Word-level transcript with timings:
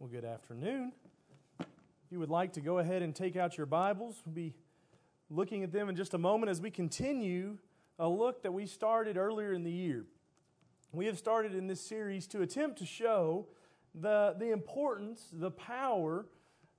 Well, 0.00 0.08
good 0.08 0.24
afternoon. 0.24 0.92
If 1.58 1.66
you 2.12 2.20
would 2.20 2.30
like 2.30 2.52
to 2.52 2.60
go 2.60 2.78
ahead 2.78 3.02
and 3.02 3.12
take 3.12 3.34
out 3.34 3.56
your 3.56 3.66
Bibles, 3.66 4.22
we'll 4.24 4.32
be 4.32 4.54
looking 5.28 5.64
at 5.64 5.72
them 5.72 5.88
in 5.88 5.96
just 5.96 6.14
a 6.14 6.18
moment 6.18 6.50
as 6.50 6.60
we 6.60 6.70
continue 6.70 7.58
a 7.98 8.08
look 8.08 8.44
that 8.44 8.52
we 8.52 8.66
started 8.66 9.16
earlier 9.16 9.52
in 9.52 9.64
the 9.64 9.72
year. 9.72 10.04
We 10.92 11.06
have 11.06 11.18
started 11.18 11.52
in 11.52 11.66
this 11.66 11.80
series 11.80 12.28
to 12.28 12.42
attempt 12.42 12.78
to 12.78 12.86
show 12.86 13.48
the, 13.92 14.36
the 14.38 14.52
importance, 14.52 15.30
the 15.32 15.50
power, 15.50 16.26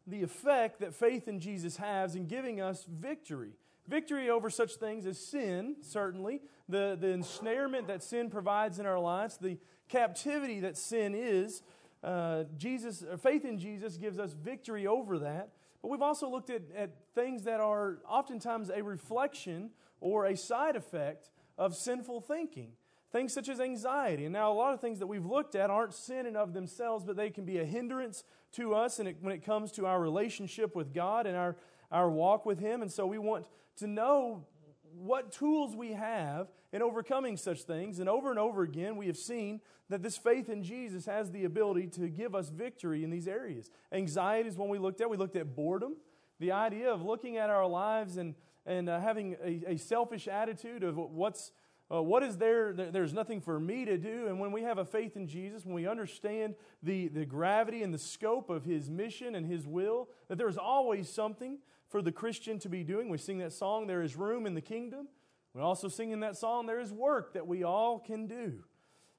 the 0.08 0.24
effect 0.24 0.80
that 0.80 0.96
faith 0.96 1.28
in 1.28 1.42
Jesus 1.42 1.76
has 1.76 2.16
in 2.16 2.26
giving 2.26 2.62
us 2.62 2.86
victory. 2.90 3.52
Victory 3.86 4.30
over 4.30 4.50
such 4.50 4.76
things 4.76 5.06
as 5.06 5.20
sin, 5.20 5.76
certainly, 5.82 6.40
the, 6.70 6.98
the 6.98 7.10
ensnarement 7.10 7.88
that 7.88 8.02
sin 8.02 8.30
provides 8.30 8.80
in 8.80 8.86
our 8.86 9.00
lives, 9.00 9.36
the 9.36 9.58
captivity 9.90 10.62
that 10.62 10.78
sin 10.78 11.14
is 11.14 11.64
uh, 12.04 12.44
Jesus, 12.58 13.04
uh, 13.04 13.18
faith 13.18 13.46
in 13.46 13.58
Jesus 13.58 13.98
gives 13.98 14.20
us 14.20 14.34
victory 14.34 14.88
over 14.88 15.20
that. 15.20 15.50
But 15.82 15.90
we've 15.90 16.02
also 16.02 16.30
looked 16.30 16.50
at, 16.50 16.64
at 16.76 16.92
things 17.16 17.44
that 17.44 17.60
are 17.60 18.00
oftentimes 18.08 18.70
a 18.70 18.82
reflection 18.82 19.72
or 20.02 20.26
a 20.26 20.36
side 20.36 20.76
effect 20.76 21.30
of 21.58 21.76
sinful 21.76 22.22
thinking. 22.22 22.72
Things 23.12 23.34
such 23.34 23.50
as 23.50 23.60
anxiety. 23.60 24.26
And 24.26 24.34
now, 24.34 24.52
a 24.52 24.54
lot 24.54 24.74
of 24.74 24.82
things 24.82 25.00
that 25.00 25.08
we've 25.08 25.26
looked 25.26 25.56
at 25.56 25.70
aren't 25.70 25.94
sin 25.94 26.26
in 26.28 26.36
of 26.36 26.54
themselves, 26.54 27.04
but 27.04 27.16
they 27.16 27.32
can 27.32 27.44
be 27.44 27.58
a 27.58 27.66
hindrance 27.66 28.24
to 28.54 28.76
us 28.76 29.00
and 29.00 29.14
when 29.22 29.34
it 29.34 29.44
comes 29.44 29.72
to 29.74 29.86
our 29.88 30.00
relationship 30.00 30.76
with 30.76 30.94
God 30.94 31.26
and 31.26 31.36
our, 31.36 31.58
our 31.92 32.10
walk 32.10 32.46
with 32.46 32.60
Him. 32.60 32.84
And 32.84 32.92
so, 32.92 33.08
we 33.08 33.18
want 33.18 33.48
to 33.78 33.88
know 33.88 34.46
what 34.94 35.32
tools 35.32 35.76
we 35.76 35.94
have 35.94 36.48
in 36.72 36.82
overcoming 36.82 37.38
such 37.38 37.64
things. 37.64 38.00
And 38.00 38.08
over 38.08 38.30
and 38.30 38.40
over 38.40 38.64
again, 38.64 38.96
we 38.98 39.08
have 39.08 39.18
seen 39.18 39.62
that 39.90 40.04
this 40.04 40.18
faith 40.18 40.50
in 40.50 40.64
Jesus 40.64 41.06
has 41.06 41.32
the 41.32 41.46
ability 41.46 41.88
to 41.88 42.08
give 42.08 42.36
us 42.36 42.50
victory 42.50 43.04
in 43.04 43.10
these 43.10 43.28
areas. 43.28 43.72
Anxiety 43.92 44.50
is 44.50 44.56
one 44.56 44.70
we 44.70 44.78
looked 44.78 45.02
at. 45.02 45.10
We 45.10 45.18
looked 45.18 45.36
at 45.36 45.56
boredom, 45.56 45.98
the 46.40 46.52
idea 46.52 46.92
of 46.92 47.02
looking 47.02 47.38
at 47.38 47.50
our 47.50 47.66
lives 47.66 48.18
and, 48.18 48.36
and 48.66 48.90
uh, 48.90 49.00
having 49.00 49.36
a, 49.44 49.74
a, 49.74 49.78
selfish 49.78 50.28
attitude 50.28 50.84
of 50.84 50.98
what's. 50.98 51.52
Uh, 51.92 52.04
what 52.04 52.22
is 52.22 52.38
there? 52.38 52.72
There's 52.72 53.16
nothing 53.16 53.42
for 53.42 53.60
me 53.60 53.84
to 53.84 53.98
do. 53.98 54.28
And 54.28 54.40
when 54.40 54.52
we 54.52 54.62
have 54.62 54.78
a 54.78 54.86
faith 54.86 55.18
in 55.18 55.26
Jesus, 55.26 55.66
when 55.66 55.74
we 55.74 55.88
understand 55.88 56.54
the, 56.84 57.08
the 57.08 57.26
gravity 57.26 57.82
and 57.82 57.92
the 57.92 57.98
scope 57.98 58.52
of 58.52 58.64
His 58.64 58.92
mission 58.92 59.34
and 59.34 59.44
His 59.44 59.66
will, 59.66 60.08
that 60.28 60.38
there's 60.38 60.56
always 60.56 61.10
something 61.12 61.58
for 61.90 62.02
the 62.02 62.12
Christian 62.12 62.60
to 62.60 62.70
be 62.70 62.84
doing. 62.84 63.10
We 63.10 63.18
sing 63.18 63.40
that 63.40 63.54
song, 63.54 63.88
There 63.88 64.02
is 64.02 64.16
Room 64.16 64.46
in 64.46 64.54
the 64.54 64.62
Kingdom. 64.62 65.08
We 65.54 65.62
also 65.62 65.88
sing 65.88 66.12
in 66.12 66.20
that 66.22 66.38
song, 66.38 66.66
There 66.66 66.80
is 66.80 66.94
Work 66.94 67.34
that 67.34 67.48
we 67.48 67.64
all 67.64 68.00
can 68.00 68.28
do. 68.28 68.64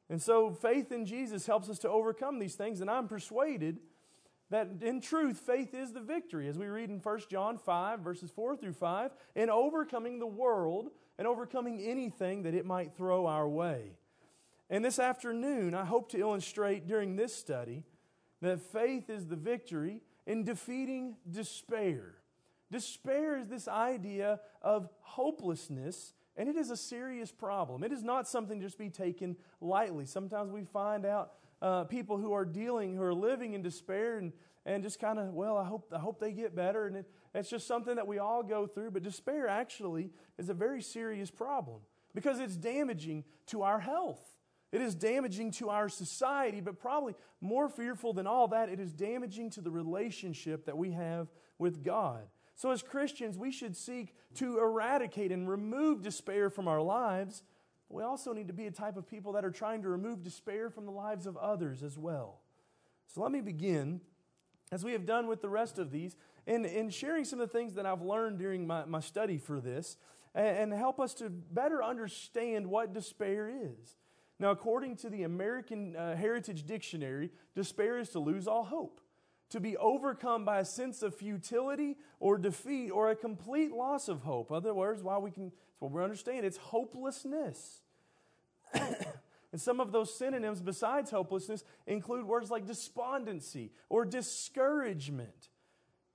And 0.09 0.21
so 0.21 0.51
faith 0.51 0.91
in 0.91 1.07
Jesus 1.07 1.47
helps 1.47 1.69
us 1.69 1.79
to 1.81 1.89
overcome 1.89 2.39
these 2.39 2.55
things. 2.55 2.81
And 2.81 2.91
I'm 2.91 3.09
persuaded 3.09 3.79
that 4.51 4.69
in 4.81 5.01
truth, 5.01 5.39
faith 5.39 5.75
is 5.75 5.93
the 5.93 6.01
victory, 6.01 6.49
as 6.49 6.59
we 6.59 6.67
read 6.67 6.91
in 6.91 6.99
1 6.99 7.21
John 7.31 7.57
5, 7.57 8.01
verses 8.01 8.31
4 8.31 8.57
through 8.57 8.73
5, 8.73 9.13
in 9.37 9.49
overcoming 9.49 10.19
the 10.19 10.27
world 10.27 10.91
and 11.19 11.27
overcoming 11.27 11.81
anything 11.81 12.43
that 12.43 12.55
it 12.55 12.67
might 12.67 12.97
throw 12.97 13.27
our 13.27 13.49
way. 13.49 13.93
And 14.69 14.85
this 14.85 14.99
afternoon, 14.99 15.75
I 15.75 15.85
hope 15.85 16.11
to 16.11 16.19
illustrate 16.19 16.89
during 16.89 17.15
this 17.17 17.35
study 17.35 17.85
that 18.41 18.61
faith 18.61 19.11
is 19.11 19.27
the 19.27 19.37
victory 19.37 20.03
in 20.27 20.45
defeating 20.45 21.17
despair. 21.29 22.15
Despair 22.71 23.37
is 23.37 23.49
this 23.49 23.67
idea 23.67 24.41
of 24.63 24.89
hopelessness, 25.01 26.15
and 26.37 26.49
it 26.49 26.57
is 26.57 26.71
a 26.71 26.77
serious 26.77 27.33
problem. 27.33 27.83
It 27.83 27.93
is 27.93 28.03
not 28.03 28.29
something 28.29 28.61
to 28.61 28.67
just 28.67 28.79
be 28.79 28.91
taken 28.91 29.37
lightly. 29.61 30.07
Sometimes 30.07 30.53
we 30.53 30.65
find 30.65 31.05
out 31.05 31.33
uh, 31.61 31.85
people 31.85 32.17
who 32.17 32.33
are 32.33 32.45
dealing, 32.45 32.95
who 32.95 33.03
are 33.03 33.15
living 33.15 33.55
in 33.55 33.63
despair, 33.63 34.19
and, 34.19 34.33
and 34.65 34.83
just 34.83 35.01
kind 35.01 35.19
of, 35.19 35.35
well, 35.35 35.57
I 35.57 35.65
hope, 35.65 35.93
I 35.95 35.99
hope 35.99 36.21
they 36.21 36.33
get 36.33 36.55
better. 36.55 36.87
And 36.87 36.99
it, 36.99 37.07
it's 37.35 37.51
just 37.51 37.67
something 37.67 37.97
that 37.97 38.07
we 38.07 38.19
all 38.19 38.43
go 38.43 38.67
through. 38.67 38.93
But 38.93 39.03
despair 39.03 39.49
actually 39.49 40.11
is 40.39 40.49
a 40.49 40.55
very 40.55 40.81
serious 40.81 41.31
problem 41.31 41.81
because 42.15 42.39
it's 42.39 42.57
damaging 42.57 43.25
to 43.47 43.63
our 43.63 43.81
health. 43.81 44.21
It 44.73 44.81
is 44.81 44.95
damaging 44.95 45.51
to 45.53 45.71
our 45.71 45.89
society, 45.89 46.61
but 46.61 46.79
probably 46.79 47.15
more 47.41 47.69
fearful 47.69 48.13
than 48.13 48.29
all 48.29 48.49
that, 48.49 48.69
it 48.69 48.79
is 48.79 48.93
damaging 48.93 49.51
to 49.51 49.61
the 49.61 49.71
relationship 49.71 50.67
that 50.67 50.79
we 50.79 50.93
have 50.93 51.29
with 51.59 51.83
God. 51.83 52.23
So, 52.61 52.73
as 52.73 52.83
Christians, 52.83 53.39
we 53.39 53.53
should 53.53 53.75
seek 53.75 54.15
to 54.35 54.59
eradicate 54.59 55.33
and 55.33 55.49
remove 55.49 56.03
despair 56.03 56.51
from 56.51 56.69
our 56.69 56.83
lives. 56.83 57.43
We 57.89 58.03
also 58.03 58.35
need 58.35 58.49
to 58.49 58.53
be 58.53 58.67
a 58.67 58.71
type 58.71 58.99
of 58.99 59.09
people 59.09 59.33
that 59.33 59.47
are 59.47 59.51
trying 59.51 59.81
to 59.81 59.89
remove 59.89 60.23
despair 60.23 60.69
from 60.69 60.85
the 60.85 60.93
lives 60.93 61.25
of 61.25 61.39
others 61.39 61.83
as 61.83 61.97
well. 61.97 62.43
So, 63.07 63.23
let 63.23 63.33
me 63.33 63.41
begin, 63.41 64.03
as 64.71 64.85
we 64.85 64.93
have 64.93 65.07
done 65.07 65.27
with 65.27 65.41
the 65.41 65.49
rest 65.49 65.79
of 65.79 65.91
these, 65.91 66.17
in, 66.47 66.67
in 66.67 66.91
sharing 66.91 67.25
some 67.25 67.41
of 67.41 67.51
the 67.51 67.59
things 67.59 67.73
that 67.77 67.87
I've 67.87 68.03
learned 68.03 68.39
during 68.39 68.67
my, 68.67 68.85
my 68.85 69.01
study 69.01 69.39
for 69.39 69.59
this 69.59 69.97
and, 70.35 70.59
and 70.59 70.73
help 70.75 71.01
us 71.01 71.15
to 71.15 71.31
better 71.31 71.83
understand 71.83 72.67
what 72.67 72.93
despair 72.93 73.49
is. 73.49 73.97
Now, 74.39 74.51
according 74.51 74.97
to 74.97 75.09
the 75.09 75.23
American 75.23 75.97
uh, 75.97 76.15
Heritage 76.15 76.67
Dictionary, 76.67 77.31
despair 77.55 77.99
is 77.99 78.11
to 78.11 78.19
lose 78.19 78.47
all 78.47 78.65
hope 78.65 79.01
to 79.51 79.61
be 79.61 79.77
overcome 79.77 80.45
by 80.45 80.61
a 80.61 80.65
sense 80.65 81.03
of 81.03 81.15
futility 81.15 81.97
or 82.19 82.39
defeat 82.39 82.91
or 82.91 83.11
a 83.11 83.17
complete 83.17 83.73
loss 83.73 84.09
of 84.09 84.23
hope. 84.23 84.51
Other 84.51 84.73
words, 84.73 85.03
why 85.03 85.19
we 85.19 85.31
can, 85.31 85.47
that's 85.51 85.81
what 85.81 85.93
we 85.93 86.03
understand, 86.03 86.47
it's 86.47 86.57
hopelessness. 86.57 87.83
and 88.75 89.61
some 89.61 89.81
of 89.81 89.93
those 89.93 90.17
synonyms 90.17 90.61
besides 90.61 91.11
hopelessness 91.11 91.65
include 91.87 92.25
words 92.27 92.51
like 92.51 92.67
despondency 92.67 93.73
or 93.89 94.05
discouragement. 94.05 95.49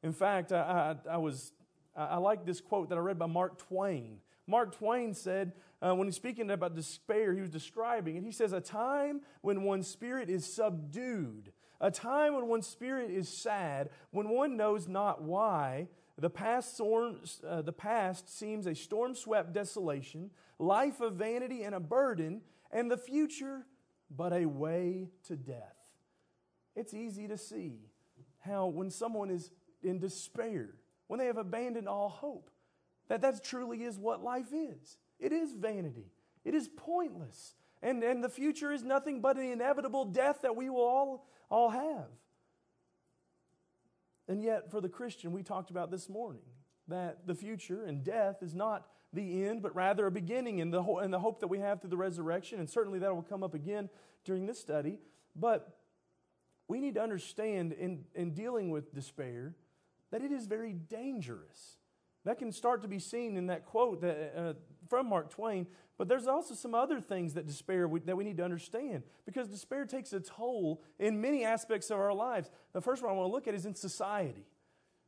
In 0.02 0.14
fact, 0.14 0.52
I, 0.52 0.96
I, 1.08 1.14
I 1.14 1.18
was 1.18 1.52
I 1.96 2.18
like 2.18 2.46
this 2.46 2.60
quote 2.60 2.90
that 2.90 2.98
I 2.98 3.02
read 3.02 3.18
by 3.18 3.26
Mark 3.26 3.58
Twain. 3.58 4.20
Mark 4.48 4.76
Twain 4.78 5.14
said, 5.14 5.54
uh, 5.82 5.96
when 5.96 6.08
he's 6.08 6.16
speaking 6.16 6.52
about 6.52 6.76
despair, 6.76 7.34
he 7.34 7.42
was 7.42 7.50
describing 7.50 8.16
it. 8.18 8.24
He 8.24 8.32
says, 8.32 8.54
A 8.54 8.62
time 8.62 9.22
when 9.42 9.64
one's 9.64 9.88
spirit 9.88 10.30
is 10.30 10.46
subdued, 10.46 11.52
a 11.86 11.92
time 11.92 12.34
when 12.34 12.48
one's 12.48 12.66
spirit 12.66 13.12
is 13.12 13.30
sad, 13.30 13.90
when 14.10 14.30
one 14.30 14.58
knows 14.58 14.88
not 14.88 15.22
why. 15.22 15.88
The 16.18 16.32
past, 16.32 16.82
uh, 16.82 17.62
the 17.62 17.74
past 17.74 18.36
seems 18.36 18.66
a 18.66 18.74
storm 18.74 19.14
swept 19.14 19.54
desolation, 19.54 20.32
life 20.58 21.00
of 21.00 21.14
vanity 21.14 21.62
and 21.62 21.76
a 21.76 21.80
burden, 21.80 22.42
and 22.72 22.90
the 22.90 22.98
future 22.98 23.68
but 24.10 24.34
a 24.34 24.48
way 24.48 25.10
to 25.28 25.36
death. 25.36 25.76
It's 26.76 26.96
easy 26.96 27.28
to 27.28 27.38
see 27.38 27.82
how 28.40 28.66
when 28.66 28.90
someone 28.90 29.30
is 29.30 29.52
in 29.84 30.00
despair, 30.00 30.70
when 31.06 31.20
they 31.20 31.28
have 31.28 31.38
abandoned 31.38 31.88
all 31.88 32.10
hope, 32.10 32.50
that 33.10 33.22
that 33.22 33.44
truly 33.44 33.84
is 33.84 34.00
what 34.00 34.24
life 34.24 34.52
is. 34.52 34.98
It 35.20 35.32
is 35.32 35.54
vanity. 35.54 36.12
It 36.44 36.56
is 36.56 36.68
pointless. 36.68 37.54
And, 37.86 38.04
and 38.04 38.24
the 38.24 38.30
future 38.30 38.72
is 38.72 38.84
nothing 38.84 39.22
but 39.22 39.38
an 39.38 39.44
inevitable 39.44 40.06
death 40.06 40.42
that 40.42 40.56
we 40.56 40.72
will 40.72 40.82
all, 40.82 41.28
all 41.52 41.70
have. 41.70 42.08
And 44.28 44.42
yet, 44.42 44.72
for 44.72 44.82
the 44.82 44.90
Christian, 44.90 45.32
we 45.32 45.44
talked 45.44 45.70
about 45.70 45.92
this 45.92 46.10
morning 46.10 46.42
that 46.88 47.28
the 47.28 47.36
future 47.36 47.86
and 47.86 48.04
death 48.04 48.42
is 48.42 48.56
not 48.56 48.88
the 49.14 49.46
end, 49.46 49.62
but 49.62 49.76
rather 49.76 50.08
a 50.08 50.12
beginning 50.12 50.62
and 50.62 50.74
the, 50.74 50.82
ho- 50.82 50.98
and 50.98 51.14
the 51.14 51.20
hope 51.20 51.42
that 51.42 51.48
we 51.48 51.60
have 51.60 51.80
through 51.80 51.92
the 51.92 51.98
resurrection. 51.98 52.60
And 52.60 52.68
certainly 52.68 52.98
that 53.00 53.14
will 53.14 53.22
come 53.22 53.44
up 53.44 53.54
again 53.54 53.90
during 54.24 54.48
this 54.48 54.60
study. 54.60 54.98
But 55.36 55.78
we 56.68 56.80
need 56.80 56.96
to 56.96 57.04
understand 57.04 57.72
in, 57.72 58.06
in 58.16 58.32
dealing 58.32 58.72
with 58.72 58.96
despair 58.96 59.54
that 60.12 60.24
it 60.24 60.32
is 60.32 60.48
very 60.48 60.74
dangerous. 60.74 61.78
That 62.24 62.40
can 62.40 62.52
start 62.52 62.82
to 62.82 62.88
be 62.88 62.98
seen 62.98 63.38
in 63.38 63.46
that 63.48 63.66
quote 63.66 64.02
that, 64.02 64.34
uh, 64.36 64.54
from 64.90 65.08
Mark 65.08 65.30
Twain. 65.30 65.68
But 65.98 66.10
there's 66.10 66.28
also 66.28 66.54
some 66.56 66.76
other 66.76 67.00
things 67.00 67.36
that 67.36 67.48
despair 67.48 67.88
we, 67.88 68.02
that 68.02 68.18
we 68.18 68.26
need 68.26 68.38
to 68.38 68.44
understand 68.44 69.04
because 69.26 69.48
despair 69.48 69.86
takes 69.86 70.12
a 70.12 70.20
toll 70.20 70.82
in 71.00 71.22
many 71.22 71.46
aspects 71.46 71.90
of 71.90 72.00
our 72.00 72.14
lives. 72.14 72.50
The 72.74 72.82
first 72.82 73.02
one 73.02 73.12
I 73.12 73.16
want 73.16 73.30
to 73.30 73.32
look 73.32 73.48
at 73.48 73.54
is 73.54 73.66
in 73.66 73.76
society. 73.76 74.46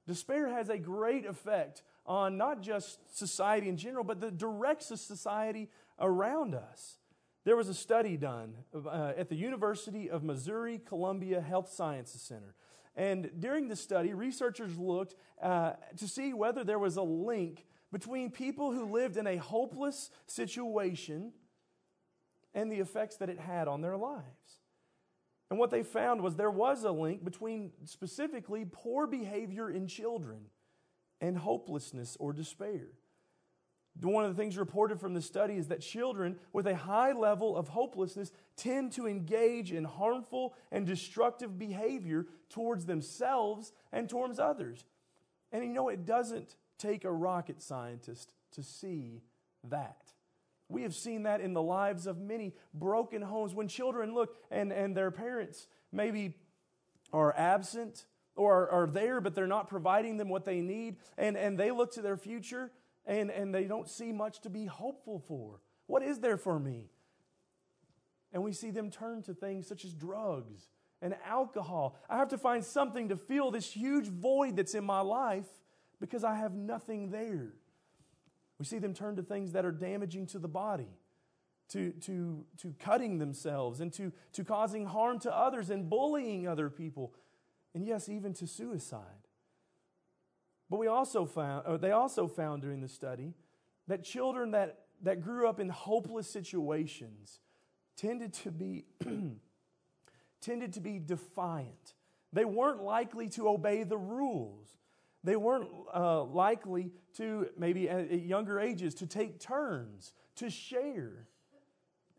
Despair 0.08 0.48
has 0.48 0.70
a 0.70 0.78
great 0.78 1.26
effect 1.26 1.84
on 2.06 2.38
not 2.38 2.62
just 2.62 3.18
society 3.18 3.68
in 3.68 3.76
general, 3.76 4.06
but 4.06 4.22
the 4.22 4.32
directs 4.32 4.90
of 4.92 5.00
society 5.00 5.70
around 6.00 6.56
us. 6.56 7.00
There 7.44 7.58
was 7.58 7.68
a 7.68 7.74
study 7.74 8.16
done 8.16 8.56
uh, 8.74 9.14
at 9.18 9.30
the 9.30 9.36
University 9.36 10.10
of 10.10 10.24
Missouri 10.24 10.80
Columbia 10.86 11.42
Health 11.42 11.70
Sciences 11.70 12.22
Center. 12.22 12.56
And 12.96 13.30
during 13.40 13.68
the 13.68 13.76
study, 13.76 14.14
researchers 14.14 14.78
looked 14.78 15.16
uh, 15.42 15.74
to 15.98 16.08
see 16.08 16.34
whether 16.34 16.64
there 16.64 16.80
was 16.80 16.98
a 16.98 17.04
link 17.04 17.66
between 17.92 18.32
people 18.32 18.72
who 18.72 18.92
lived 18.92 19.18
in 19.18 19.28
a 19.28 19.38
hopeless 19.38 20.10
situation 20.26 21.32
and 22.54 22.72
the 22.72 22.80
effects 22.80 23.18
that 23.18 23.30
it 23.30 23.40
had 23.40 23.68
on 23.68 23.82
their 23.82 23.98
lives. 23.98 24.62
And 25.50 25.58
what 25.60 25.72
they 25.72 25.84
found 25.84 26.22
was 26.22 26.36
there 26.36 26.52
was 26.52 26.84
a 26.84 26.92
link 26.92 27.24
between 27.24 27.72
specifically 27.86 28.66
poor 28.70 29.08
behavior 29.08 29.70
in 29.70 29.88
children 29.88 30.48
and 31.22 31.38
hopelessness 31.38 32.18
or 32.20 32.34
despair. 32.34 32.90
one 34.02 34.26
of 34.26 34.36
the 34.36 34.40
things 34.40 34.58
reported 34.58 35.00
from 35.00 35.14
the 35.14 35.22
study 35.22 35.56
is 35.56 35.68
that 35.68 35.82
children 35.82 36.38
with 36.54 36.68
a 36.68 36.76
high 36.76 37.14
level 37.14 37.56
of 37.56 37.70
hopelessness 37.70 38.32
tend 38.56 38.92
to 38.92 39.08
engage 39.08 39.72
in 39.72 39.86
harmful 39.86 40.54
and 40.72 40.86
destructive 40.86 41.58
behavior 41.58 42.28
towards 42.50 42.86
themselves 42.86 43.72
and 43.92 44.10
towards 44.10 44.38
others. 44.38 44.86
And 45.52 45.64
you 45.64 45.70
know, 45.70 45.90
it 45.90 46.06
doesn't 46.06 46.56
take 46.78 47.04
a 47.04 47.12
rocket 47.12 47.62
scientist 47.62 48.34
to 48.52 48.64
see 48.64 49.22
that. 49.70 49.98
We 50.70 50.84
have 50.84 50.94
seen 50.94 51.24
that 51.24 51.40
in 51.40 51.54
the 51.54 51.62
lives 51.62 52.08
of 52.08 52.18
many 52.18 52.54
broken 52.74 53.22
homes 53.22 53.54
when 53.54 53.68
children 53.68 54.14
look 54.14 54.36
and, 54.52 54.74
and 54.74 54.96
their 54.96 55.12
parents 55.12 55.68
maybe 55.92 56.36
are 57.14 57.34
absent 57.38 58.06
or 58.36 58.70
are 58.70 58.88
there, 58.88 59.22
but 59.22 59.34
they're 59.34 59.48
not 59.48 59.68
providing 59.68 60.18
them 60.18 60.30
what 60.30 60.46
they 60.46 60.62
need, 60.62 60.98
and, 61.18 61.36
and 61.36 61.58
they 61.58 61.72
look 61.72 61.94
to 61.94 62.02
their 62.02 62.18
future 62.18 62.72
and, 63.06 63.32
and 63.32 63.56
they 63.56 63.64
don't 63.64 63.88
see 63.88 64.12
much 64.12 64.42
to 64.42 64.50
be 64.50 64.66
hopeful 64.66 65.20
for. 65.28 65.62
What 65.88 66.04
is 66.04 66.20
there 66.20 66.38
for 66.38 66.60
me? 66.60 66.90
And 68.34 68.44
we 68.44 68.52
see 68.52 68.72
them 68.72 68.92
turn 68.92 69.24
to 69.24 69.34
things 69.34 69.68
such 69.68 69.86
as 69.86 69.94
drugs 69.94 70.68
and 71.02 71.16
alcohol. 71.26 71.96
I 72.10 72.18
have 72.18 72.28
to 72.30 72.38
find 72.38 72.64
something 72.64 73.10
to 73.10 73.16
fill 73.16 73.52
this 73.52 73.72
huge 73.72 74.08
void 74.08 74.58
that's 74.58 74.76
in 74.76 74.84
my 74.84 75.00
life 75.00 75.48
because 76.00 76.24
I 76.24 76.36
have 76.36 76.54
nothing 76.54 77.10
there. 77.10 77.54
We 78.60 78.66
see 78.66 78.80
them 78.80 78.94
turn 78.94 79.16
to 79.18 79.24
things 79.24 79.52
that 79.52 79.66
are 79.66 79.72
damaging 79.72 80.28
to 80.28 80.40
the 80.40 80.48
body, 80.48 80.90
to, 81.70 81.92
to, 81.92 82.46
to 82.58 82.74
cutting 82.80 83.20
themselves, 83.20 83.80
and 83.82 83.94
to, 83.94 84.12
to 84.34 84.44
causing 84.44 84.86
harm 84.86 85.20
to 85.20 85.36
others 85.36 85.70
and 85.70 85.90
bullying 85.90 86.48
other 86.48 86.70
people, 86.70 87.14
and 87.74 87.86
yes, 87.86 88.10
even 88.10 88.34
to 88.36 88.48
suicide. 88.48 89.28
But 90.70 90.78
we 90.78 90.88
also 90.88 91.26
found, 91.26 91.82
they 91.82 91.92
also 91.92 92.28
found 92.28 92.62
during 92.62 92.82
the 92.82 92.88
study 92.88 93.34
that 93.88 94.04
children 94.04 94.52
that, 94.52 94.80
that 95.04 95.22
grew 95.22 95.48
up 95.48 95.60
in 95.60 95.70
hopeless 95.70 96.30
situations 96.30 97.40
tended 97.96 98.34
to 98.34 98.52
be, 98.52 98.86
tended 100.42 100.74
to 100.74 100.82
be 100.82 101.00
defiant. 101.00 101.94
They 102.34 102.46
weren't 102.46 102.84
likely 102.84 103.30
to 103.30 103.48
obey 103.48 103.84
the 103.84 103.98
rules. 103.98 104.77
They 105.28 105.36
weren't 105.36 105.68
uh, 105.94 106.24
likely 106.24 106.90
to, 107.18 107.50
maybe 107.58 107.90
at, 107.90 108.22
younger 108.22 108.62
ages, 108.62 108.96
to 108.96 109.06
take 109.06 109.42
turns, 109.42 110.14
to 110.38 110.50
share. 110.50 111.28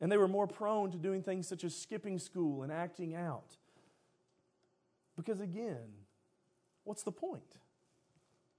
And 0.03 0.13
they 0.13 0.19
were 0.19 0.29
more 0.29 0.47
prone 0.47 0.91
to 0.91 0.99
doing 0.99 1.23
things 1.23 1.49
such 1.49 1.65
as 1.65 1.75
skipping 1.75 2.19
school 2.19 2.65
and 2.65 2.71
acting 2.71 3.15
out. 3.15 3.57
Because 5.17 5.41
again, 5.41 5.89
what's 6.85 7.03
the 7.03 7.11
point? 7.11 7.57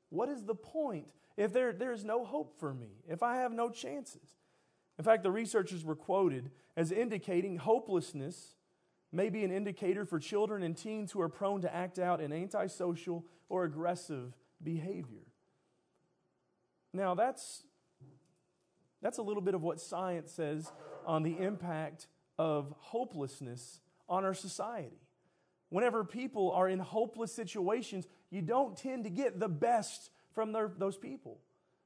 What 0.09 0.29
is 0.29 0.45
the 0.45 0.55
point 0.55 1.13
if 1.37 1.53
there, 1.53 1.71
there 1.71 1.93
is 1.93 2.03
no 2.03 2.25
hope 2.25 2.59
for 2.59 2.73
me, 2.73 3.03
if 3.07 3.21
I 3.21 3.35
have 3.35 3.51
no 3.51 3.69
chances? 3.69 4.39
In 4.97 5.05
fact, 5.05 5.21
the 5.21 5.29
researchers 5.29 5.85
were 5.85 5.95
quoted 5.95 6.49
as 6.75 6.91
indicating 6.91 7.57
hopelessness 7.57 8.55
may 9.11 9.29
be 9.29 9.43
an 9.43 9.51
indicator 9.51 10.05
for 10.05 10.17
children 10.17 10.63
and 10.63 10.75
teens 10.75 11.11
who 11.11 11.21
are 11.21 11.29
prone 11.29 11.61
to 11.61 11.71
act 11.71 11.99
out 11.99 12.19
in 12.19 12.33
antisocial 12.33 13.27
or 13.47 13.63
aggressive 13.63 14.33
behavior. 14.63 15.25
Now, 16.93 17.15
that's, 17.15 17.63
that's 19.01 19.17
a 19.17 19.21
little 19.21 19.41
bit 19.41 19.55
of 19.55 19.61
what 19.61 19.79
science 19.79 20.31
says 20.31 20.71
on 21.05 21.23
the 21.23 21.37
impact 21.37 22.07
of 22.37 22.73
hopelessness 22.79 23.79
on 24.07 24.25
our 24.25 24.33
society. 24.33 25.01
Whenever 25.69 26.03
people 26.03 26.51
are 26.51 26.67
in 26.67 26.79
hopeless 26.79 27.33
situations, 27.33 28.07
you 28.31 28.41
don't 28.41 28.75
tend 28.75 29.03
to 29.03 29.09
get 29.09 29.39
the 29.39 29.49
best 29.49 30.09
from 30.33 30.51
their, 30.51 30.71
those 30.77 30.97
people 30.97 31.39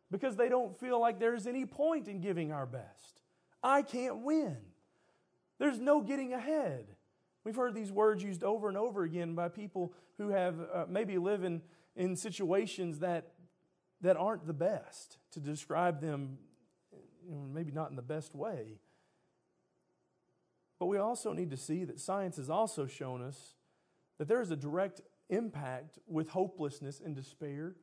because 0.09 0.35
they 0.35 0.47
don't 0.47 0.79
feel 0.79 1.01
like 1.01 1.19
there's 1.19 1.47
any 1.47 1.65
point 1.65 2.07
in 2.07 2.21
giving 2.21 2.51
our 2.51 2.65
best. 2.65 3.19
I 3.61 3.81
can't 3.81 4.19
win. 4.19 4.57
There's 5.59 5.79
no 5.79 6.01
getting 6.01 6.33
ahead. 6.33 6.85
We've 7.43 7.55
heard 7.55 7.73
these 7.73 7.91
words 7.91 8.23
used 8.23 8.43
over 8.43 8.69
and 8.69 8.77
over 8.77 9.03
again 9.03 9.35
by 9.35 9.49
people 9.49 9.93
who 10.17 10.29
have 10.29 10.55
uh, 10.73 10.85
maybe 10.87 11.17
live 11.17 11.43
in, 11.43 11.61
in 11.95 12.16
situations 12.16 13.00
that, 13.00 13.34
that 14.01 14.18
aren't 14.18 14.48
the 14.48 14.54
best 14.54 15.18
to 15.31 15.40
describe 15.40 16.01
them, 16.01 16.38
you 17.28 17.36
know, 17.36 17.48
maybe 17.54 17.72
not 17.72 17.90
in 17.90 17.95
the 17.95 18.01
best 18.01 18.36
way. 18.36 18.80
But 20.80 20.88
we 20.88 20.98
also 20.98 21.34
need 21.34 21.51
to 21.51 21.57
see 21.57 21.86
that 21.86 22.00
science 22.00 22.38
has 22.38 22.50
also 22.50 22.88
shown 22.88 23.22
us 23.22 23.56
that 24.18 24.28
there 24.28 24.42
is 24.42 24.51
a 24.51 24.56
direct 24.56 25.01
impact 25.30 26.00
with 26.07 26.30
hopelessness 26.30 27.00
and 27.00 27.16
despair 27.16 27.75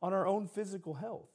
on 0.00 0.12
our 0.12 0.26
own 0.26 0.46
physical 0.46 0.94
health. 0.94 1.30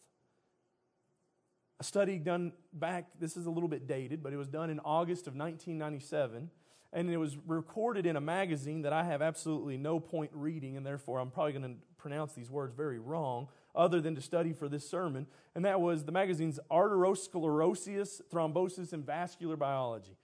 A 1.80 1.84
study 1.84 2.20
done 2.20 2.54
back, 2.74 3.08
this 3.20 3.36
is 3.36 3.46
a 3.46 3.50
little 3.50 3.70
bit 3.70 3.88
dated, 3.88 4.22
but 4.22 4.34
it 4.34 4.38
was 4.38 4.48
done 4.48 4.70
in 4.70 4.80
August 4.80 5.28
of 5.28 5.36
1997 5.36 6.50
and 6.94 7.10
it 7.10 7.18
was 7.18 7.38
recorded 7.48 8.06
in 8.06 8.16
a 8.16 8.22
magazine 8.22 8.82
that 8.82 8.94
I 8.94 9.04
have 9.04 9.22
absolutely 9.22 9.78
no 9.78 10.00
point 10.00 10.32
reading, 10.34 10.76
and 10.78 10.86
therefore 10.86 11.20
I'm 11.20 11.32
probably 11.32 11.54
going 11.54 11.76
to 11.76 11.80
pronounce 11.98 12.34
these 12.34 12.50
words 12.50 12.74
very 12.76 13.00
wrong, 13.00 13.48
other 13.74 14.02
than 14.02 14.16
to 14.16 14.22
study 14.22 14.52
for 14.54 14.68
this 14.68 14.90
sermon. 14.90 15.28
And 15.56 15.64
that 15.66 15.80
was 15.80 16.04
the 16.04 16.12
magazine's 16.12 16.60
Arteriosclerosis, 16.70 18.22
Thrombosis, 18.30 18.92
and 18.92 19.06
Vascular 19.06 19.56
Biology. 19.56 20.18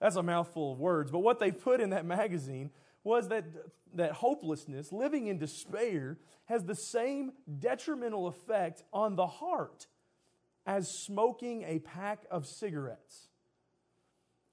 That's 0.00 0.16
a 0.16 0.22
mouthful 0.22 0.72
of 0.72 0.80
words, 0.80 1.10
but 1.10 1.20
what 1.20 1.38
they 1.38 1.50
put 1.50 1.80
in 1.80 1.90
that 1.90 2.06
magazine 2.06 2.70
was 3.02 3.28
that, 3.28 3.44
that 3.94 4.12
hopelessness, 4.12 4.92
living 4.92 5.26
in 5.26 5.38
despair, 5.38 6.18
has 6.46 6.64
the 6.64 6.74
same 6.74 7.32
detrimental 7.58 8.26
effect 8.26 8.82
on 8.92 9.16
the 9.16 9.26
heart 9.26 9.86
as 10.66 10.88
smoking 10.88 11.62
a 11.64 11.78
pack 11.80 12.24
of 12.30 12.46
cigarettes. 12.46 13.28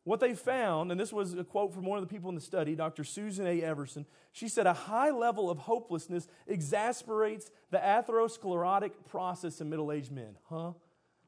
What 0.04 0.20
they 0.20 0.34
found, 0.34 0.92
and 0.92 1.00
this 1.00 1.14
was 1.14 1.34
a 1.34 1.44
quote 1.44 1.74
from 1.74 1.86
one 1.86 2.00
of 2.00 2.08
the 2.08 2.12
people 2.12 2.30
in 2.30 2.36
the 2.36 2.42
study, 2.42 2.76
Dr. 2.76 3.04
Susan 3.04 3.46
A. 3.46 3.62
Everson, 3.62 4.08
she 4.32 4.48
said, 4.48 4.66
A 4.66 4.74
high 4.74 5.12
level 5.12 5.50
of 5.52 5.60
hopelessness 5.60 6.28
exasperates 6.48 7.52
the 7.70 7.78
atherosclerotic 7.78 8.92
process 9.08 9.62
in 9.62 9.70
middle 9.70 9.92
aged 9.92 10.12
men. 10.12 10.38
Huh? 10.50 10.72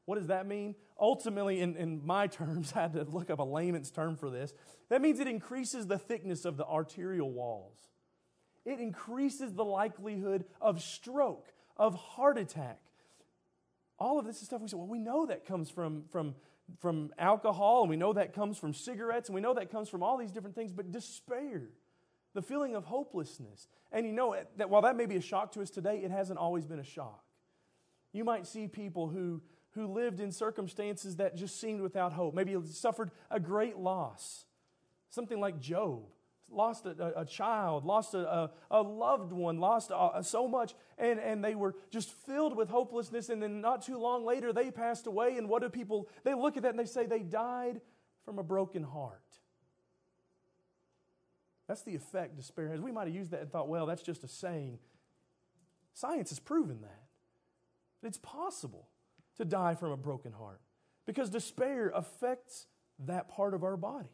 What 0.06 0.18
does 0.18 0.26
that 0.26 0.46
mean? 0.46 0.74
Ultimately, 1.00 1.60
in, 1.60 1.76
in 1.76 2.04
my 2.04 2.26
terms, 2.28 2.72
I 2.74 2.82
had 2.82 2.92
to 2.94 3.04
look 3.04 3.30
up 3.30 3.38
a 3.38 3.44
layman's 3.44 3.92
term 3.92 4.16
for 4.16 4.28
this. 4.28 4.52
That 4.90 5.00
means 5.00 5.20
it 5.20 5.28
increases 5.28 5.86
the 5.86 5.98
thickness 5.98 6.44
of 6.44 6.56
the 6.56 6.66
arterial 6.66 7.30
walls, 7.30 7.78
it 8.64 8.80
increases 8.80 9.54
the 9.54 9.64
likelihood 9.64 10.46
of 10.60 10.82
stroke, 10.82 11.52
of 11.76 11.94
heart 11.94 12.38
attack. 12.38 12.80
All 14.00 14.18
of 14.18 14.26
this 14.26 14.40
is 14.40 14.46
stuff 14.48 14.60
we 14.60 14.66
say, 14.66 14.76
well, 14.76 14.88
we 14.88 14.98
know 14.98 15.26
that 15.26 15.46
comes 15.46 15.70
from, 15.70 16.02
from 16.10 16.34
from 16.80 17.10
alcohol, 17.18 17.82
and 17.82 17.90
we 17.90 17.96
know 17.96 18.12
that 18.12 18.32
comes 18.32 18.58
from 18.58 18.72
cigarettes, 18.72 19.28
and 19.28 19.34
we 19.34 19.40
know 19.40 19.54
that 19.54 19.70
comes 19.70 19.88
from 19.88 20.02
all 20.02 20.16
these 20.16 20.32
different 20.32 20.56
things, 20.56 20.72
but 20.72 20.90
despair, 20.90 21.62
the 22.34 22.42
feeling 22.42 22.74
of 22.74 22.84
hopelessness. 22.84 23.68
And 23.92 24.06
you 24.06 24.12
know 24.12 24.36
that 24.56 24.70
while 24.70 24.82
that 24.82 24.96
may 24.96 25.06
be 25.06 25.16
a 25.16 25.20
shock 25.20 25.52
to 25.52 25.62
us 25.62 25.70
today, 25.70 25.98
it 25.98 26.10
hasn't 26.10 26.38
always 26.38 26.66
been 26.66 26.78
a 26.78 26.84
shock. 26.84 27.22
You 28.12 28.24
might 28.24 28.46
see 28.46 28.66
people 28.66 29.08
who, 29.08 29.42
who 29.70 29.86
lived 29.86 30.20
in 30.20 30.32
circumstances 30.32 31.16
that 31.16 31.36
just 31.36 31.60
seemed 31.60 31.80
without 31.80 32.12
hope, 32.12 32.34
maybe 32.34 32.56
suffered 32.70 33.10
a 33.30 33.40
great 33.40 33.76
loss, 33.76 34.46
something 35.10 35.40
like 35.40 35.60
Job 35.60 36.04
lost 36.50 36.86
a, 36.86 37.20
a 37.20 37.24
child, 37.24 37.84
lost 37.84 38.14
a, 38.14 38.18
a, 38.18 38.50
a, 38.70 38.82
loved 38.82 39.32
one, 39.32 39.58
lost 39.58 39.90
a, 39.94 40.22
so 40.22 40.46
much, 40.46 40.74
and, 40.98 41.18
and 41.18 41.44
they 41.44 41.54
were 41.54 41.74
just 41.90 42.10
filled 42.26 42.56
with 42.56 42.68
hopelessness. 42.68 43.28
And 43.28 43.42
then 43.42 43.60
not 43.60 43.84
too 43.84 43.98
long 43.98 44.24
later, 44.24 44.52
they 44.52 44.70
passed 44.70 45.06
away. 45.06 45.36
And 45.36 45.48
what 45.48 45.62
do 45.62 45.68
people, 45.68 46.08
they 46.22 46.34
look 46.34 46.56
at 46.56 46.62
that 46.62 46.70
and 46.70 46.78
they 46.78 46.86
say 46.86 47.06
they 47.06 47.22
died 47.22 47.80
from 48.24 48.38
a 48.38 48.42
broken 48.42 48.82
heart. 48.82 49.20
That's 51.66 51.82
the 51.82 51.94
effect 51.94 52.36
despair 52.36 52.68
has. 52.68 52.80
We 52.80 52.92
might 52.92 53.06
have 53.06 53.14
used 53.14 53.30
that 53.30 53.40
and 53.40 53.50
thought, 53.50 53.68
well, 53.68 53.86
that's 53.86 54.02
just 54.02 54.22
a 54.22 54.28
saying. 54.28 54.78
Science 55.94 56.30
has 56.30 56.38
proven 56.38 56.82
that. 56.82 57.04
It's 58.06 58.18
possible 58.18 58.88
to 59.38 59.44
die 59.44 59.74
from 59.74 59.90
a 59.90 59.96
broken 59.96 60.32
heart 60.32 60.60
because 61.06 61.30
despair 61.30 61.90
affects 61.94 62.66
that 63.06 63.28
part 63.28 63.54
of 63.54 63.64
our 63.64 63.76
body. 63.76 64.10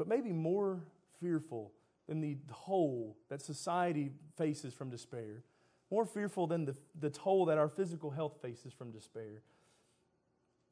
But 0.00 0.08
maybe 0.08 0.32
more 0.32 0.80
fearful 1.20 1.72
than 2.08 2.22
the 2.22 2.38
toll 2.64 3.18
that 3.28 3.42
society 3.42 4.12
faces 4.38 4.72
from 4.72 4.88
despair, 4.88 5.42
more 5.90 6.06
fearful 6.06 6.46
than 6.46 6.64
the, 6.64 6.74
the 6.98 7.10
toll 7.10 7.44
that 7.44 7.58
our 7.58 7.68
physical 7.68 8.10
health 8.10 8.38
faces 8.40 8.72
from 8.72 8.92
despair, 8.92 9.42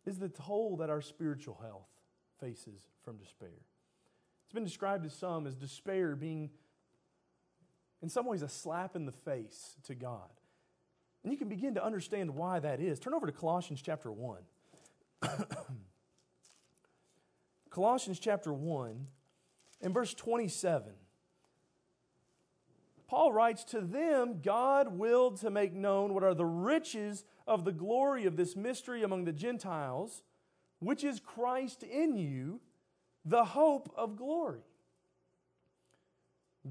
is 0.07 0.19
the 0.19 0.31
toll 0.31 0.79
that 0.79 0.89
our 0.89 1.03
spiritual 1.03 1.61
health 1.63 1.91
faces 2.41 2.81
from 3.05 3.19
despair. 3.19 3.51
It's 4.47 4.55
been 4.55 4.65
described 4.65 5.05
to 5.05 5.11
some 5.11 5.47
as 5.47 5.55
despair 5.55 6.17
being, 6.17 6.49
in 8.01 8.09
some 8.09 8.25
ways, 8.25 8.41
a 8.41 8.49
slap 8.49 8.97
in 8.97 9.05
the 9.05 9.13
face 9.13 9.77
to 9.89 9.95
God. 9.95 10.31
And 11.23 11.31
you 11.31 11.39
can 11.39 11.51
begin 11.51 11.75
to 11.75 11.85
understand 11.85 12.35
why 12.35 12.61
that 12.61 12.81
is. 12.81 12.99
Turn 12.99 13.13
over 13.13 13.27
to 13.27 13.33
Colossians 13.33 13.83
chapter 13.83 14.11
1. 14.11 14.39
Colossians 17.69 18.19
chapter 18.19 18.55
1 18.55 19.07
in 19.81 19.93
verse 19.93 20.15
27, 20.15 20.93
Paul 23.09 23.33
writes, 23.33 23.65
To 23.65 23.81
them 23.81 24.41
God 24.43 24.99
willed 24.99 25.41
to 25.41 25.51
make 25.51 25.73
known 25.73 26.13
what 26.13 26.23
are 26.23 26.35
the 26.35 26.45
riches 26.45 27.25
of 27.47 27.65
the 27.65 27.73
glory 27.73 28.27
of 28.27 28.37
this 28.37 28.55
mystery 28.55 29.03
among 29.03 29.25
the 29.25 29.33
Gentiles, 29.33 30.23
which 30.81 31.05
is 31.05 31.21
Christ 31.21 31.83
in 31.83 32.17
you, 32.17 32.61
the 33.25 33.45
hope 33.45 33.93
of 33.97 34.17
glory. 34.17 34.63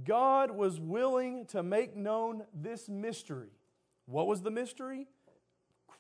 God 0.04 0.52
was 0.52 0.80
willing 0.80 1.46
to 1.48 1.64
make 1.64 1.96
known 1.96 2.44
this 2.54 2.88
mystery. 2.88 3.50
What 4.06 4.28
was 4.28 4.42
the 4.42 4.52
mystery? 4.52 5.08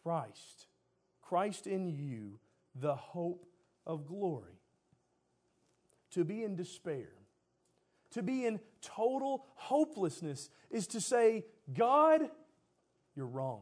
Christ. 0.03 0.67
Christ 1.21 1.67
in 1.67 1.89
you, 1.89 2.39
the 2.75 2.95
hope 2.95 3.45
of 3.85 4.05
glory. 4.05 4.56
To 6.17 6.25
be 6.25 6.43
in 6.43 6.55
despair, 6.55 7.09
to 8.09 8.23
be 8.23 8.43
in 8.43 8.59
total 8.81 9.45
hopelessness, 9.53 10.49
is 10.71 10.87
to 10.87 10.99
say, 10.99 11.45
God, 11.71 12.21
you're 13.15 13.27
wrong. 13.27 13.61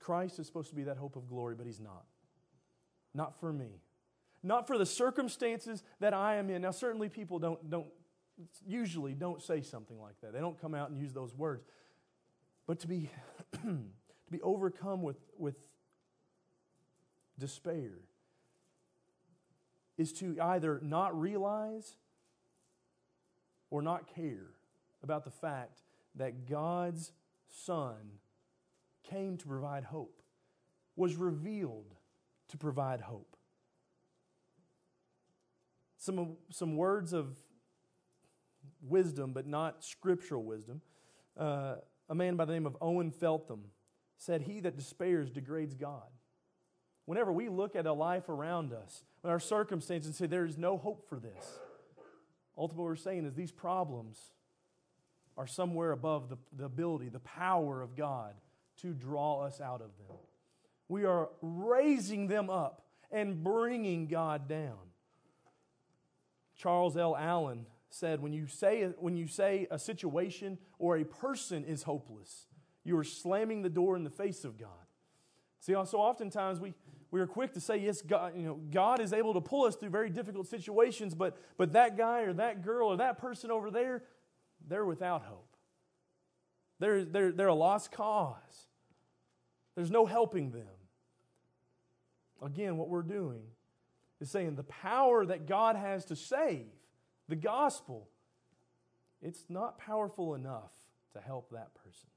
Christ 0.00 0.40
is 0.40 0.48
supposed 0.48 0.70
to 0.70 0.74
be 0.74 0.82
that 0.82 0.96
hope 0.96 1.14
of 1.14 1.28
glory, 1.28 1.54
but 1.54 1.64
He's 1.64 1.78
not. 1.78 2.06
Not 3.14 3.38
for 3.38 3.52
me. 3.52 3.80
Not 4.42 4.66
for 4.66 4.78
the 4.78 4.86
circumstances 4.86 5.84
that 6.00 6.12
I 6.12 6.34
am 6.34 6.50
in. 6.50 6.62
Now, 6.62 6.72
certainly 6.72 7.08
people 7.08 7.38
don't, 7.38 7.70
don't 7.70 7.86
usually 8.66 9.14
don't 9.14 9.42
say 9.42 9.62
something 9.62 10.00
like 10.00 10.20
that. 10.22 10.32
They 10.32 10.40
don't 10.40 10.60
come 10.60 10.74
out 10.74 10.90
and 10.90 10.98
use 10.98 11.12
those 11.12 11.36
words. 11.36 11.62
But 12.66 12.80
to 12.80 12.88
be, 12.88 13.10
to 13.52 13.78
be 14.28 14.42
overcome 14.42 15.02
with, 15.02 15.18
with 15.38 15.54
despair 17.38 17.92
is 19.96 20.12
to 20.14 20.36
either 20.40 20.80
not 20.82 21.18
realize 21.18 21.96
or 23.70 23.82
not 23.82 24.12
care 24.14 24.50
about 25.02 25.24
the 25.24 25.30
fact 25.30 25.82
that 26.14 26.48
God's 26.48 27.12
Son 27.48 28.18
came 29.08 29.36
to 29.36 29.46
provide 29.46 29.84
hope, 29.84 30.22
was 30.96 31.16
revealed 31.16 31.94
to 32.48 32.56
provide 32.56 33.00
hope. 33.00 33.36
Some, 35.98 36.36
some 36.50 36.76
words 36.76 37.12
of 37.12 37.36
wisdom, 38.82 39.32
but 39.32 39.46
not 39.46 39.84
scriptural 39.84 40.42
wisdom. 40.42 40.80
Uh, 41.36 41.76
a 42.08 42.14
man 42.14 42.36
by 42.36 42.44
the 42.44 42.52
name 42.52 42.66
of 42.66 42.76
Owen 42.80 43.10
Feltham 43.10 43.64
said, 44.18 44.42
He 44.42 44.60
that 44.60 44.76
despairs 44.76 45.30
degrades 45.30 45.74
God. 45.74 46.02
Whenever 47.06 47.32
we 47.32 47.48
look 47.48 47.76
at 47.76 47.86
a 47.86 47.92
life 47.92 48.28
around 48.28 48.72
us, 48.72 49.04
when 49.24 49.32
our 49.32 49.40
circumstances 49.40 50.08
and 50.08 50.14
say 50.14 50.26
there 50.26 50.44
is 50.44 50.58
no 50.58 50.76
hope 50.76 51.08
for 51.08 51.18
this, 51.18 51.58
ultimately 52.58 52.82
what 52.82 52.90
we're 52.90 52.96
saying 52.96 53.24
is 53.24 53.32
these 53.32 53.50
problems 53.50 54.18
are 55.38 55.46
somewhere 55.46 55.92
above 55.92 56.28
the, 56.28 56.36
the 56.54 56.66
ability, 56.66 57.08
the 57.08 57.20
power 57.20 57.80
of 57.80 57.96
God 57.96 58.34
to 58.82 58.92
draw 58.92 59.40
us 59.40 59.62
out 59.62 59.80
of 59.80 59.96
them. 59.96 60.14
We 60.90 61.06
are 61.06 61.30
raising 61.40 62.26
them 62.26 62.50
up 62.50 62.84
and 63.10 63.42
bringing 63.42 64.08
God 64.08 64.46
down. 64.46 64.76
Charles 66.54 66.94
L. 66.94 67.16
Allen 67.16 67.64
said 67.88 68.20
when 68.20 68.34
you 68.34 68.46
say, 68.46 68.92
when 68.98 69.16
you 69.16 69.26
say 69.26 69.66
a 69.70 69.78
situation 69.78 70.58
or 70.78 70.98
a 70.98 71.04
person 71.04 71.64
is 71.64 71.84
hopeless, 71.84 72.44
you 72.84 72.98
are 72.98 73.04
slamming 73.04 73.62
the 73.62 73.70
door 73.70 73.96
in 73.96 74.04
the 74.04 74.10
face 74.10 74.44
of 74.44 74.58
God. 74.58 74.68
See, 75.60 75.72
so 75.72 75.98
oftentimes 75.98 76.60
we, 76.60 76.74
we 77.14 77.20
are 77.20 77.28
quick 77.28 77.52
to 77.52 77.60
say, 77.60 77.76
yes, 77.76 78.02
God, 78.02 78.32
you 78.36 78.42
know, 78.42 78.54
God 78.72 79.00
is 79.00 79.12
able 79.12 79.34
to 79.34 79.40
pull 79.40 79.66
us 79.66 79.76
through 79.76 79.90
very 79.90 80.10
difficult 80.10 80.48
situations, 80.48 81.14
but, 81.14 81.36
but 81.56 81.72
that 81.74 81.96
guy 81.96 82.22
or 82.22 82.32
that 82.32 82.64
girl 82.64 82.88
or 82.88 82.96
that 82.96 83.18
person 83.18 83.52
over 83.52 83.70
there, 83.70 84.02
they're 84.66 84.84
without 84.84 85.22
hope. 85.22 85.56
They're, 86.80 87.04
they're, 87.04 87.30
they're 87.30 87.46
a 87.46 87.54
lost 87.54 87.92
cause. 87.92 88.66
There's 89.76 89.92
no 89.92 90.06
helping 90.06 90.50
them. 90.50 90.66
Again, 92.42 92.78
what 92.78 92.88
we're 92.88 93.02
doing 93.02 93.44
is 94.20 94.28
saying 94.28 94.56
the 94.56 94.64
power 94.64 95.24
that 95.24 95.46
God 95.46 95.76
has 95.76 96.04
to 96.06 96.16
save, 96.16 96.66
the 97.28 97.36
gospel, 97.36 98.08
it's 99.22 99.44
not 99.48 99.78
powerful 99.78 100.34
enough 100.34 100.72
to 101.12 101.20
help 101.20 101.50
that 101.52 101.74
person. 101.74 102.08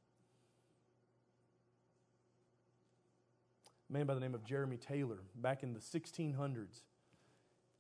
Man 3.90 4.06
by 4.06 4.14
the 4.14 4.20
name 4.20 4.36
of 4.36 4.44
Jeremy 4.44 4.78
Taylor, 4.78 5.20
back 5.36 5.64
in 5.64 5.74
the 5.74 5.80
1600s, 5.80 6.82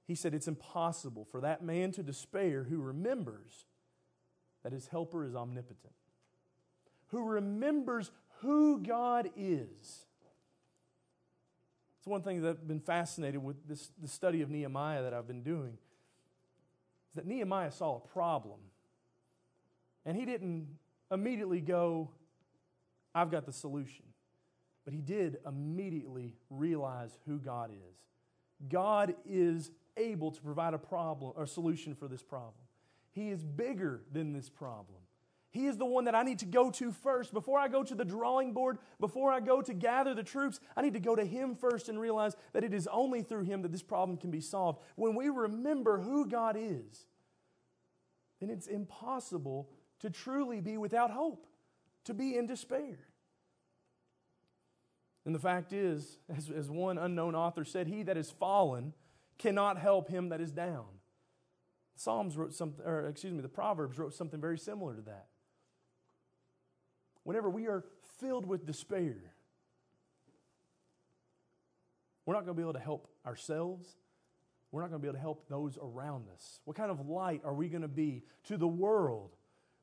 he 0.06 0.16
said 0.16 0.34
it's 0.34 0.48
impossible 0.48 1.26
for 1.30 1.42
that 1.42 1.62
man 1.64 1.92
to 1.94 2.04
despair 2.04 2.64
who 2.64 2.82
remembers 2.82 3.66
that 4.64 4.72
his 4.72 4.88
helper 4.88 5.26
is 5.26 5.36
omnipotent, 5.36 5.94
who 7.08 7.24
remembers 7.24 8.12
who 8.42 8.80
God 8.80 9.30
is. 9.36 10.06
It's 11.98 12.08
one 12.08 12.22
thing 12.22 12.42
that 12.42 12.50
I've 12.50 12.68
been 12.68 12.80
fascinated 12.80 13.44
with 13.44 13.68
this 13.68 13.90
the 14.02 14.08
study 14.08 14.42
of 14.42 14.50
Nehemiah 14.50 15.04
that 15.04 15.14
I've 15.14 15.28
been 15.28 15.44
doing. 15.44 15.78
Is 17.10 17.16
that 17.16 17.28
Nehemiah 17.28 17.72
saw 17.72 17.98
a 17.98 18.00
problem. 18.00 18.60
And 20.06 20.16
he 20.16 20.26
didn't 20.26 20.68
immediately 21.12 21.60
go, 21.60 22.12
I've 23.14 23.30
got 23.30 23.46
the 23.46 23.52
solution. 23.52 24.06
But 24.88 24.94
he 24.94 25.02
did 25.02 25.40
immediately 25.46 26.34
realize 26.50 27.12
who 27.26 27.40
God 27.40 27.72
is. 27.72 27.98
God 28.70 29.16
is 29.26 29.70
able 29.98 30.32
to 30.32 30.42
provide 30.42 30.74
a 30.74 30.78
problem 30.78 31.34
or 31.36 31.46
solution 31.46 31.94
for 31.94 32.08
this 32.08 32.24
problem. 32.24 32.54
He 33.12 33.30
is 33.30 33.44
bigger 33.44 34.04
than 34.14 34.32
this 34.32 34.48
problem. 34.48 35.00
He 35.50 35.66
is 35.66 35.76
the 35.76 35.86
one 35.86 36.06
that 36.06 36.16
I 36.16 36.24
need 36.24 36.40
to 36.40 36.46
go 36.46 36.72
to 36.72 36.94
first. 36.94 37.34
Before 37.34 37.60
I 37.60 37.68
go 37.68 37.84
to 37.84 37.96
the 37.96 38.06
drawing 38.06 38.54
board, 38.54 38.78
before 38.98 39.30
I 39.30 39.42
go 39.42 39.62
to 39.62 39.74
gather 39.74 40.16
the 40.16 40.24
troops, 40.24 40.62
I 40.78 40.84
need 40.84 40.94
to 40.94 41.02
go 41.02 41.18
to 41.18 41.26
Him 41.26 41.56
first 41.56 41.90
and 41.90 42.00
realize 42.00 42.38
that 42.54 42.64
it 42.64 42.74
is 42.74 42.88
only 42.88 43.24
through 43.24 43.44
Him 43.44 43.64
that 43.64 43.74
this 43.74 43.84
problem 43.84 44.18
can 44.18 44.32
be 44.32 44.40
solved. 44.40 44.80
When 44.96 45.16
we 45.16 45.28
remember 45.28 46.00
who 46.00 46.26
God 46.30 46.56
is, 46.58 47.08
then 48.40 48.50
it's 48.50 48.68
impossible 48.68 49.70
to 50.00 50.10
truly 50.10 50.62
be 50.62 50.78
without 50.78 51.12
hope, 51.12 51.46
to 52.06 52.14
be 52.14 52.38
in 52.38 52.48
despair. 52.48 53.07
And 55.28 55.36
the 55.36 55.40
fact 55.40 55.74
is, 55.74 56.18
as, 56.36 56.50
as 56.50 56.72
one 56.72 56.98
unknown 56.98 57.36
author 57.36 57.64
said, 57.64 57.88
he 57.88 58.02
that 58.04 58.18
is 58.18 58.32
fallen 58.32 58.94
cannot 59.38 59.78
help 59.78 60.10
him 60.10 60.30
that 60.30 60.42
is 60.42 60.52
down. 60.52 60.86
Psalms 61.96 62.36
wrote 62.38 62.54
something, 62.54 62.84
or 62.86 63.08
excuse 63.08 63.34
me, 63.34 63.42
the 63.42 63.50
Proverbs 63.50 64.00
wrote 64.00 64.14
something 64.14 64.42
very 64.42 64.58
similar 64.58 64.96
to 64.96 65.02
that 65.02 65.28
whenever 67.28 67.50
we 67.50 67.68
are 67.68 67.84
filled 68.22 68.46
with 68.46 68.66
despair, 68.66 69.18
we're 72.26 72.34
not 72.34 72.46
going 72.46 72.56
to 72.56 72.58
be 72.58 72.64
able 72.64 72.72
to 72.72 72.80
help 72.80 73.10
ourselves. 73.26 73.98
We're 74.72 74.80
not 74.80 74.92
going 74.92 75.02
to 75.02 75.04
be 75.04 75.10
able 75.10 75.18
to 75.18 75.22
help 75.22 75.50
those 75.50 75.78
around 75.78 76.30
us. 76.34 76.62
What 76.64 76.78
kind 76.78 76.90
of 76.90 77.06
light 77.06 77.42
are 77.44 77.54
we 77.54 77.68
going 77.68 77.82
to 77.82 77.90
be 77.90 78.24
to 78.46 78.56
the 78.56 78.68
world 78.68 79.36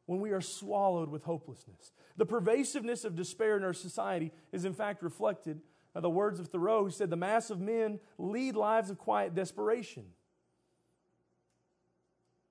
when 0.07 0.21
we 0.21 0.33
are 0.33 0.41
swallowed 0.41 1.09
with 1.09 1.25
hopelessness? 1.25 1.93
The 2.17 2.27
pervasiveness 2.27 3.05
of 3.05 3.17
despair 3.17 3.57
in 3.57 3.65
our 3.65 3.73
society 3.73 4.33
is, 4.53 4.65
in 4.65 4.75
fact, 4.75 5.03
reflected 5.03 5.61
by 5.93 6.01
the 6.01 6.11
words 6.11 6.41
of 6.41 6.49
Thoreau, 6.49 6.85
who 6.85 6.91
said, 6.91 7.11
The 7.11 7.17
mass 7.17 7.51
of 7.51 7.61
men 7.61 8.01
lead 8.19 8.57
lives 8.57 8.91
of 8.91 8.99
quiet 8.99 9.35
desperation. 9.35 10.05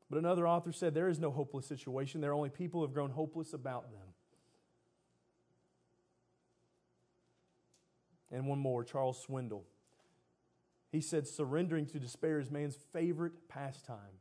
But 0.09 0.19
another 0.19 0.47
author 0.47 0.71
said, 0.71 0.93
There 0.93 1.09
is 1.09 1.19
no 1.19 1.31
hopeless 1.31 1.65
situation. 1.65 2.21
There 2.21 2.31
are 2.31 2.35
only 2.35 2.49
people 2.49 2.79
who 2.79 2.85
have 2.85 2.93
grown 2.93 3.11
hopeless 3.11 3.53
about 3.53 3.91
them. 3.91 4.13
And 8.31 8.47
one 8.47 8.59
more, 8.59 8.83
Charles 8.83 9.23
Swindoll. 9.25 9.63
He 10.91 11.01
said, 11.01 11.27
surrendering 11.27 11.87
to 11.87 11.99
despair 11.99 12.39
is 12.39 12.51
man's 12.51 12.77
favorite 12.93 13.47
pastime. 13.49 14.19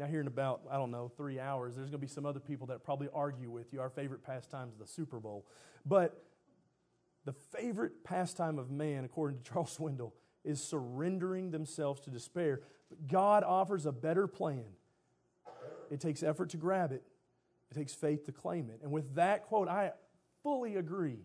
Now, 0.00 0.06
here 0.06 0.22
in 0.22 0.26
about, 0.28 0.62
I 0.70 0.78
don't 0.78 0.90
know, 0.90 1.12
three 1.14 1.38
hours, 1.38 1.76
there's 1.76 1.90
going 1.90 2.00
to 2.00 2.06
be 2.06 2.10
some 2.10 2.24
other 2.24 2.40
people 2.40 2.68
that 2.68 2.82
probably 2.82 3.08
argue 3.12 3.50
with 3.50 3.70
you. 3.70 3.82
Our 3.82 3.90
favorite 3.90 4.24
pastime 4.24 4.70
is 4.70 4.78
the 4.78 4.86
Super 4.86 5.20
Bowl. 5.20 5.44
But 5.84 6.24
the 7.26 7.34
favorite 7.34 8.02
pastime 8.02 8.58
of 8.58 8.70
man, 8.70 9.04
according 9.04 9.40
to 9.40 9.44
Charles 9.52 9.76
Swindoll, 9.76 10.12
is 10.42 10.58
surrendering 10.58 11.50
themselves 11.50 12.00
to 12.02 12.10
despair. 12.10 12.62
But 12.88 13.08
God 13.08 13.44
offers 13.44 13.84
a 13.84 13.92
better 13.92 14.26
plan. 14.26 14.64
It 15.90 16.00
takes 16.00 16.22
effort 16.22 16.48
to 16.50 16.56
grab 16.56 16.92
it, 16.92 17.02
it 17.70 17.74
takes 17.74 17.92
faith 17.92 18.24
to 18.24 18.32
claim 18.32 18.70
it. 18.70 18.80
And 18.82 18.90
with 18.90 19.16
that 19.16 19.42
quote, 19.42 19.68
I 19.68 19.92
fully 20.42 20.76
agree. 20.76 21.18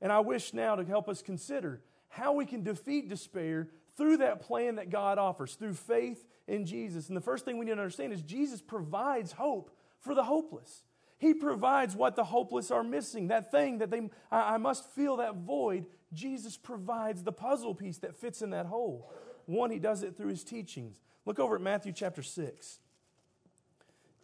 And 0.00 0.12
I 0.12 0.20
wish 0.20 0.54
now 0.54 0.76
to 0.76 0.84
help 0.84 1.08
us 1.08 1.20
consider 1.20 1.80
how 2.10 2.34
we 2.34 2.46
can 2.46 2.62
defeat 2.62 3.08
despair 3.08 3.70
through 3.96 4.18
that 4.18 4.40
plan 4.40 4.76
that 4.76 4.90
God 4.90 5.18
offers, 5.18 5.54
through 5.54 5.74
faith 5.74 6.24
in 6.46 6.66
Jesus. 6.66 7.08
And 7.08 7.16
the 7.16 7.22
first 7.22 7.44
thing 7.44 7.58
we 7.58 7.64
need 7.64 7.72
to 7.72 7.78
understand 7.78 8.12
is 8.12 8.22
Jesus 8.22 8.60
provides 8.60 9.32
hope 9.32 9.70
for 10.00 10.14
the 10.14 10.24
hopeless. 10.24 10.82
He 11.18 11.32
provides 11.32 11.94
what 11.96 12.16
the 12.16 12.24
hopeless 12.24 12.70
are 12.70 12.82
missing. 12.82 13.28
That 13.28 13.50
thing 13.50 13.78
that 13.78 13.90
they, 13.90 14.10
I, 14.30 14.54
I 14.54 14.56
must 14.58 14.90
feel 14.90 15.16
that 15.18 15.36
void. 15.36 15.86
Jesus 16.12 16.56
provides 16.56 17.22
the 17.22 17.32
puzzle 17.32 17.74
piece 17.74 17.98
that 17.98 18.16
fits 18.16 18.42
in 18.42 18.50
that 18.50 18.66
hole. 18.66 19.10
One, 19.46 19.70
he 19.70 19.78
does 19.78 20.02
it 20.02 20.16
through 20.16 20.28
his 20.28 20.44
teachings. 20.44 21.00
Look 21.24 21.38
over 21.38 21.56
at 21.56 21.62
Matthew 21.62 21.92
chapter 21.92 22.22
6. 22.22 22.78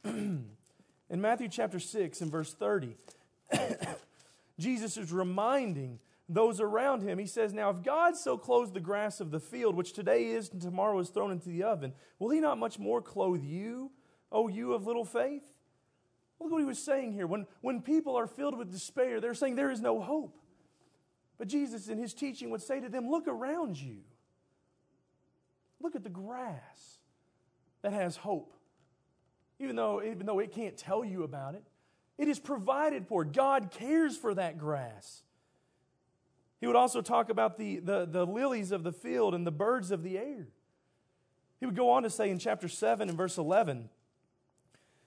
in 0.04 0.46
Matthew 1.10 1.48
chapter 1.48 1.78
6 1.78 2.20
and 2.20 2.30
verse 2.30 2.52
30, 2.52 2.96
Jesus 4.58 4.96
is 4.96 5.12
reminding 5.12 5.98
those 6.32 6.60
around 6.60 7.02
him. 7.02 7.18
He 7.18 7.26
says, 7.26 7.52
Now, 7.52 7.70
if 7.70 7.82
God 7.82 8.16
so 8.16 8.38
clothes 8.38 8.72
the 8.72 8.80
grass 8.80 9.20
of 9.20 9.32
the 9.32 9.40
field, 9.40 9.74
which 9.74 9.92
today 9.92 10.26
is 10.26 10.48
and 10.50 10.62
tomorrow 10.62 10.98
is 11.00 11.10
thrown 11.10 11.32
into 11.32 11.48
the 11.48 11.64
oven, 11.64 11.92
will 12.18 12.30
he 12.30 12.40
not 12.40 12.56
much 12.56 12.78
more 12.78 13.02
clothe 13.02 13.42
you, 13.42 13.90
O 14.30 14.46
you 14.46 14.72
of 14.72 14.86
little 14.86 15.04
faith? 15.04 15.42
Look 16.38 16.52
what 16.52 16.58
he 16.58 16.64
was 16.64 16.78
saying 16.78 17.12
here. 17.12 17.26
When, 17.26 17.46
when 17.60 17.82
people 17.82 18.16
are 18.16 18.28
filled 18.28 18.56
with 18.56 18.70
despair, 18.70 19.20
they're 19.20 19.34
saying 19.34 19.56
there 19.56 19.72
is 19.72 19.80
no 19.80 20.00
hope. 20.00 20.38
But 21.36 21.48
Jesus, 21.48 21.88
in 21.88 21.98
his 21.98 22.14
teaching, 22.14 22.50
would 22.50 22.62
say 22.62 22.80
to 22.80 22.88
them, 22.88 23.10
Look 23.10 23.26
around 23.26 23.76
you. 23.76 23.98
Look 25.82 25.96
at 25.96 26.04
the 26.04 26.10
grass 26.10 26.98
that 27.82 27.92
has 27.92 28.16
hope. 28.16 28.54
Even 29.58 29.74
though, 29.74 30.02
even 30.02 30.26
though 30.26 30.38
it 30.38 30.52
can't 30.52 30.76
tell 30.76 31.04
you 31.04 31.24
about 31.24 31.54
it, 31.54 31.64
it 32.16 32.28
is 32.28 32.38
provided 32.38 33.06
for. 33.08 33.24
God 33.24 33.70
cares 33.72 34.16
for 34.16 34.34
that 34.34 34.58
grass. 34.58 35.22
He 36.60 36.66
would 36.66 36.76
also 36.76 37.00
talk 37.00 37.30
about 37.30 37.56
the, 37.56 37.78
the, 37.78 38.06
the 38.06 38.26
lilies 38.26 38.70
of 38.70 38.82
the 38.82 38.92
field 38.92 39.34
and 39.34 39.46
the 39.46 39.50
birds 39.50 39.90
of 39.90 40.02
the 40.02 40.18
air. 40.18 40.48
He 41.58 41.66
would 41.66 41.76
go 41.76 41.90
on 41.90 42.02
to 42.02 42.10
say 42.10 42.30
in 42.30 42.38
chapter 42.38 42.68
7 42.68 43.08
and 43.08 43.16
verse 43.16 43.38
11, 43.38 43.88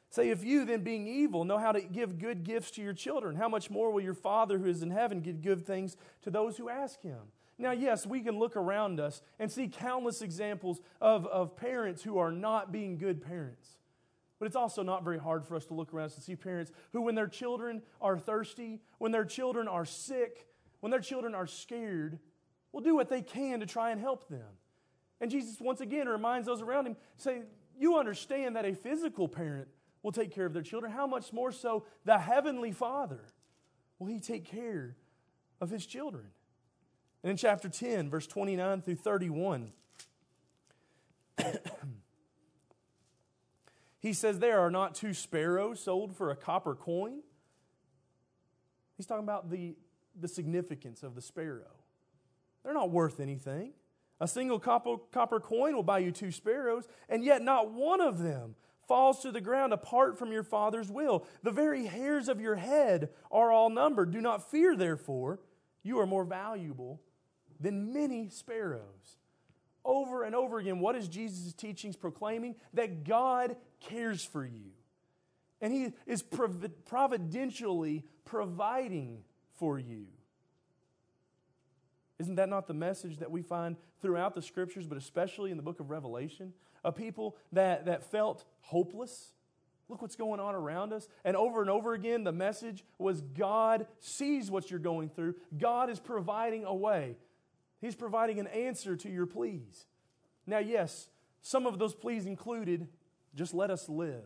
Say, 0.09 0.29
if 0.29 0.43
you, 0.43 0.63
then 0.63 0.83
being 0.83 1.07
evil, 1.07 1.43
know 1.43 1.57
how 1.57 1.71
to 1.71 1.81
give 1.81 2.19
good 2.19 2.43
gifts 2.43 2.69
to 2.71 2.83
your 2.83 2.93
children, 2.93 3.35
how 3.35 3.49
much 3.49 3.71
more 3.71 3.91
will 3.91 4.01
your 4.01 4.13
Father 4.13 4.59
who 4.59 4.67
is 4.67 4.83
in 4.83 4.91
heaven 4.91 5.21
give 5.21 5.41
good 5.41 5.65
things 5.65 5.97
to 6.21 6.29
those 6.29 6.55
who 6.55 6.69
ask 6.69 7.01
him? 7.01 7.19
Now, 7.57 7.71
yes, 7.71 8.05
we 8.05 8.21
can 8.21 8.37
look 8.37 8.55
around 8.55 8.99
us 8.99 9.23
and 9.39 9.51
see 9.51 9.67
countless 9.67 10.21
examples 10.21 10.81
of, 11.01 11.25
of 11.25 11.55
parents 11.55 12.03
who 12.03 12.19
are 12.19 12.31
not 12.31 12.71
being 12.71 12.99
good 12.99 13.23
parents. 13.23 13.67
But 14.37 14.45
it's 14.45 14.55
also 14.55 14.83
not 14.83 15.03
very 15.03 15.17
hard 15.17 15.45
for 15.45 15.55
us 15.55 15.65
to 15.65 15.73
look 15.73 15.93
around 15.93 16.07
us 16.07 16.15
and 16.15 16.23
see 16.23 16.35
parents 16.35 16.71
who, 16.91 17.01
when 17.01 17.15
their 17.15 17.27
children 17.27 17.81
are 17.99 18.19
thirsty, 18.19 18.81
when 18.99 19.11
their 19.11 19.25
children 19.25 19.67
are 19.67 19.85
sick, 19.85 20.45
when 20.83 20.91
their 20.91 20.99
children 20.99 21.33
are 21.33 21.47
scared, 21.47 22.19
will 22.73 22.81
do 22.81 22.93
what 22.93 23.07
they 23.07 23.21
can 23.21 23.61
to 23.61 23.65
try 23.65 23.91
and 23.91 24.01
help 24.01 24.27
them. 24.27 24.49
And 25.21 25.31
Jesus, 25.31 25.61
once 25.61 25.79
again, 25.79 26.09
reminds 26.09 26.45
those 26.45 26.61
around 26.61 26.87
him, 26.87 26.97
say, 27.15 27.43
You 27.79 27.97
understand 27.97 28.57
that 28.57 28.65
a 28.65 28.75
physical 28.75 29.29
parent 29.29 29.69
will 30.01 30.11
take 30.11 30.35
care 30.35 30.45
of 30.45 30.51
their 30.51 30.61
children, 30.61 30.91
how 30.91 31.07
much 31.07 31.31
more 31.31 31.53
so 31.53 31.85
the 32.03 32.17
Heavenly 32.17 32.73
Father 32.73 33.21
will 33.97 34.07
He 34.07 34.19
take 34.19 34.43
care 34.43 34.97
of 35.61 35.69
His 35.69 35.85
children? 35.85 36.25
And 37.23 37.31
in 37.31 37.37
chapter 37.37 37.69
10, 37.69 38.09
verse 38.09 38.27
29 38.27 38.81
through 38.81 38.95
31, 38.95 39.71
he 44.01 44.11
says, 44.11 44.39
There 44.39 44.59
are 44.59 44.69
not 44.69 44.95
two 44.95 45.13
sparrows 45.13 45.79
sold 45.79 46.13
for 46.13 46.29
a 46.29 46.35
copper 46.35 46.75
coin. 46.75 47.21
He's 48.97 49.05
talking 49.05 49.23
about 49.23 49.49
the, 49.49 49.77
the 50.19 50.27
significance 50.27 51.03
of 51.03 51.15
the 51.15 51.21
sparrow. 51.21 51.71
They're 52.63 52.73
not 52.73 52.91
worth 52.91 53.19
anything. 53.19 53.73
A 54.19 54.27
single 54.27 54.59
copper, 54.59 55.39
coin 55.39 55.75
will 55.75 55.83
buy 55.83 55.99
you 55.99 56.11
two 56.11 56.31
sparrows, 56.31 56.87
and 57.09 57.23
yet 57.23 57.41
not 57.41 57.71
one 57.71 57.99
of 57.99 58.19
them 58.19 58.55
falls 58.87 59.21
to 59.21 59.31
the 59.31 59.41
ground 59.41 59.73
apart 59.73 60.17
from 60.17 60.31
your 60.31 60.43
Father's 60.43 60.89
will. 60.91 61.25
The 61.41 61.51
very 61.51 61.85
hairs 61.85 62.29
of 62.29 62.39
your 62.39 62.55
head 62.55 63.09
are 63.31 63.51
all 63.51 63.69
numbered. 63.69 64.11
Do 64.11 64.21
not 64.21 64.49
fear, 64.49 64.75
therefore, 64.75 65.39
you 65.81 65.99
are 65.99 66.05
more 66.05 66.23
valuable 66.23 67.01
than 67.59 67.91
many 67.93 68.29
sparrows. 68.29 69.17
Over 69.83 70.23
and 70.23 70.35
over 70.35 70.59
again, 70.59 70.79
what 70.79 70.95
is 70.95 71.09
Jesus' 71.09 71.53
teachings 71.53 71.97
proclaiming? 71.97 72.55
That 72.73 73.03
God 73.03 73.57
cares 73.81 74.23
for 74.23 74.45
you. 74.45 74.71
And 75.59 75.73
He 75.73 75.93
is 76.05 76.23
providentially 76.23 78.05
providing 78.25 79.23
for 79.55 79.79
you. 79.79 80.05
Isn't 82.19 82.35
that 82.35 82.49
not 82.49 82.67
the 82.67 82.73
message 82.73 83.17
that 83.17 83.31
we 83.31 83.41
find 83.41 83.75
throughout 84.01 84.35
the 84.35 84.41
scriptures, 84.41 84.85
but 84.87 84.97
especially 84.97 85.51
in 85.51 85.57
the 85.57 85.63
book 85.63 85.79
of 85.79 85.89
Revelation? 85.89 86.53
A 86.85 86.91
people 86.91 87.35
that, 87.51 87.85
that 87.85 88.03
felt 88.03 88.45
hopeless. 88.61 89.31
Look 89.89 90.01
what's 90.01 90.15
going 90.15 90.39
on 90.39 90.55
around 90.55 90.93
us. 90.93 91.07
And 91.25 91.35
over 91.35 91.61
and 91.61 91.69
over 91.69 91.93
again, 91.93 92.23
the 92.23 92.31
message 92.31 92.83
was 92.97 93.21
God 93.21 93.87
sees 93.99 94.49
what 94.49 94.69
you're 94.69 94.79
going 94.79 95.09
through. 95.09 95.35
God 95.57 95.89
is 95.89 95.99
providing 95.99 96.65
a 96.65 96.73
way, 96.73 97.17
He's 97.81 97.95
providing 97.95 98.39
an 98.39 98.47
answer 98.47 98.95
to 98.95 99.09
your 99.09 99.25
pleas. 99.25 99.85
Now, 100.45 100.59
yes, 100.59 101.09
some 101.41 101.65
of 101.65 101.79
those 101.79 101.93
pleas 101.93 102.25
included 102.25 102.87
just 103.35 103.53
let 103.53 103.71
us 103.71 103.89
live. 103.89 104.23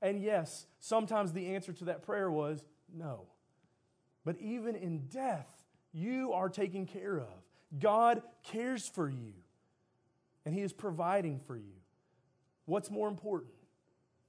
And 0.00 0.20
yes, 0.20 0.66
sometimes 0.80 1.32
the 1.32 1.54
answer 1.54 1.72
to 1.72 1.84
that 1.86 2.02
prayer 2.02 2.30
was 2.30 2.64
no. 2.92 3.26
But 4.24 4.38
even 4.38 4.76
in 4.76 5.06
death, 5.08 5.48
you 5.92 6.32
are 6.32 6.48
taken 6.48 6.86
care 6.86 7.18
of. 7.18 7.42
God 7.78 8.22
cares 8.44 8.88
for 8.88 9.08
you, 9.08 9.32
and 10.44 10.54
He 10.54 10.60
is 10.60 10.72
providing 10.72 11.40
for 11.40 11.56
you. 11.56 11.74
What's 12.66 12.90
more 12.90 13.08
important? 13.08 13.52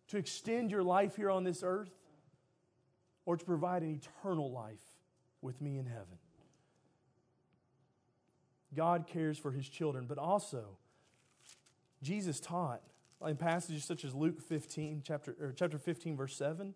To 0.10 0.18
extend 0.18 0.72
your 0.72 0.84
life 0.84 1.16
here 1.16 1.30
on 1.30 1.44
this 1.44 1.62
earth 1.64 1.94
or 3.26 3.38
to 3.38 3.46
provide 3.46 3.84
an 3.84 3.90
eternal 4.02 4.52
life 4.52 4.84
with 5.42 5.62
me 5.62 5.78
in 5.78 5.86
heaven? 5.86 6.18
God 8.76 9.06
cares 9.08 9.38
for 9.38 9.52
his 9.52 9.70
children, 9.70 10.06
but 10.08 10.18
also 10.18 10.78
Jesus 12.02 12.40
taught 12.40 12.82
in 13.26 13.38
passages 13.38 13.86
such 13.86 14.04
as 14.04 14.14
Luke 14.14 14.42
15, 14.42 15.04
chapter, 15.06 15.36
or 15.40 15.54
chapter 15.56 15.78
15, 15.78 16.18
verse 16.18 16.36
7, 16.36 16.74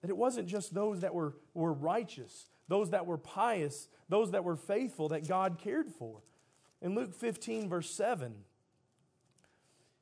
that 0.00 0.10
it 0.10 0.16
wasn't 0.16 0.48
just 0.48 0.74
those 0.74 1.00
that 1.00 1.14
were, 1.14 1.34
were 1.54 1.72
righteous, 1.72 2.48
those 2.68 2.90
that 2.90 3.06
were 3.06 3.18
pious, 3.18 3.88
those 4.08 4.30
that 4.30 4.44
were 4.44 4.56
faithful 4.56 5.08
that 5.08 5.28
God 5.28 5.58
cared 5.58 5.90
for. 5.90 6.22
In 6.82 6.94
Luke 6.94 7.14
15, 7.14 7.68
verse 7.68 7.90
7, 7.90 8.34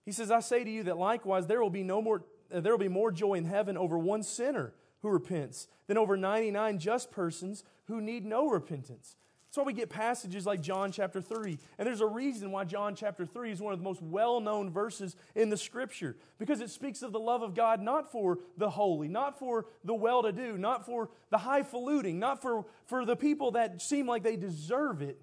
he 0.04 0.12
says, 0.12 0.30
I 0.30 0.40
say 0.40 0.64
to 0.64 0.70
you 0.70 0.84
that 0.84 0.96
likewise 0.96 1.46
there 1.46 1.61
will 1.61 1.70
be 1.70 1.82
no 1.82 2.00
more 2.00 2.24
uh, 2.52 2.61
there 2.61 2.72
will 2.72 2.78
be 2.78 2.88
more 2.88 3.12
joy 3.12 3.34
in 3.34 3.44
heaven 3.44 3.76
over 3.76 3.98
one 3.98 4.22
sinner 4.22 4.72
who 5.02 5.11
repents 5.11 5.68
than 5.87 5.98
over 5.98 6.16
99 6.16 6.78
just 6.78 7.11
persons 7.11 7.64
who 7.87 8.00
need 8.00 8.24
no 8.24 8.48
repentance. 8.48 9.16
That's 9.48 9.56
why 9.56 9.64
we 9.64 9.72
get 9.72 9.88
passages 9.88 10.44
like 10.44 10.61
John 10.61 10.92
chapter 10.92 11.22
3. 11.22 11.58
And 11.78 11.87
there's 11.87 12.02
a 12.02 12.06
reason 12.06 12.50
why 12.50 12.64
John 12.64 12.94
chapter 12.94 13.24
3 13.24 13.50
is 13.50 13.62
one 13.62 13.72
of 13.72 13.78
the 13.78 13.84
most 13.84 14.02
well 14.02 14.40
known 14.40 14.70
verses 14.70 15.16
in 15.34 15.48
the 15.48 15.56
scripture. 15.56 16.16
Because 16.38 16.61
it 16.61 16.68
speaks 16.68 17.00
of 17.00 17.12
the 17.12 17.18
love 17.18 17.40
of 17.40 17.54
God 17.54 17.80
not 17.80 18.12
for 18.12 18.40
the 18.58 18.68
holy, 18.68 19.08
not 19.08 19.38
for 19.38 19.64
the 19.84 19.94
well 19.94 20.22
to 20.22 20.32
do, 20.32 20.58
not 20.58 20.84
for 20.84 21.08
the 21.30 21.38
highfalutin, 21.38 22.18
not 22.18 22.42
for, 22.42 22.66
for 22.84 23.06
the 23.06 23.16
people 23.16 23.52
that 23.52 23.80
seem 23.80 24.06
like 24.06 24.22
they 24.22 24.37
deserve 24.37 25.00
it. 25.00 25.18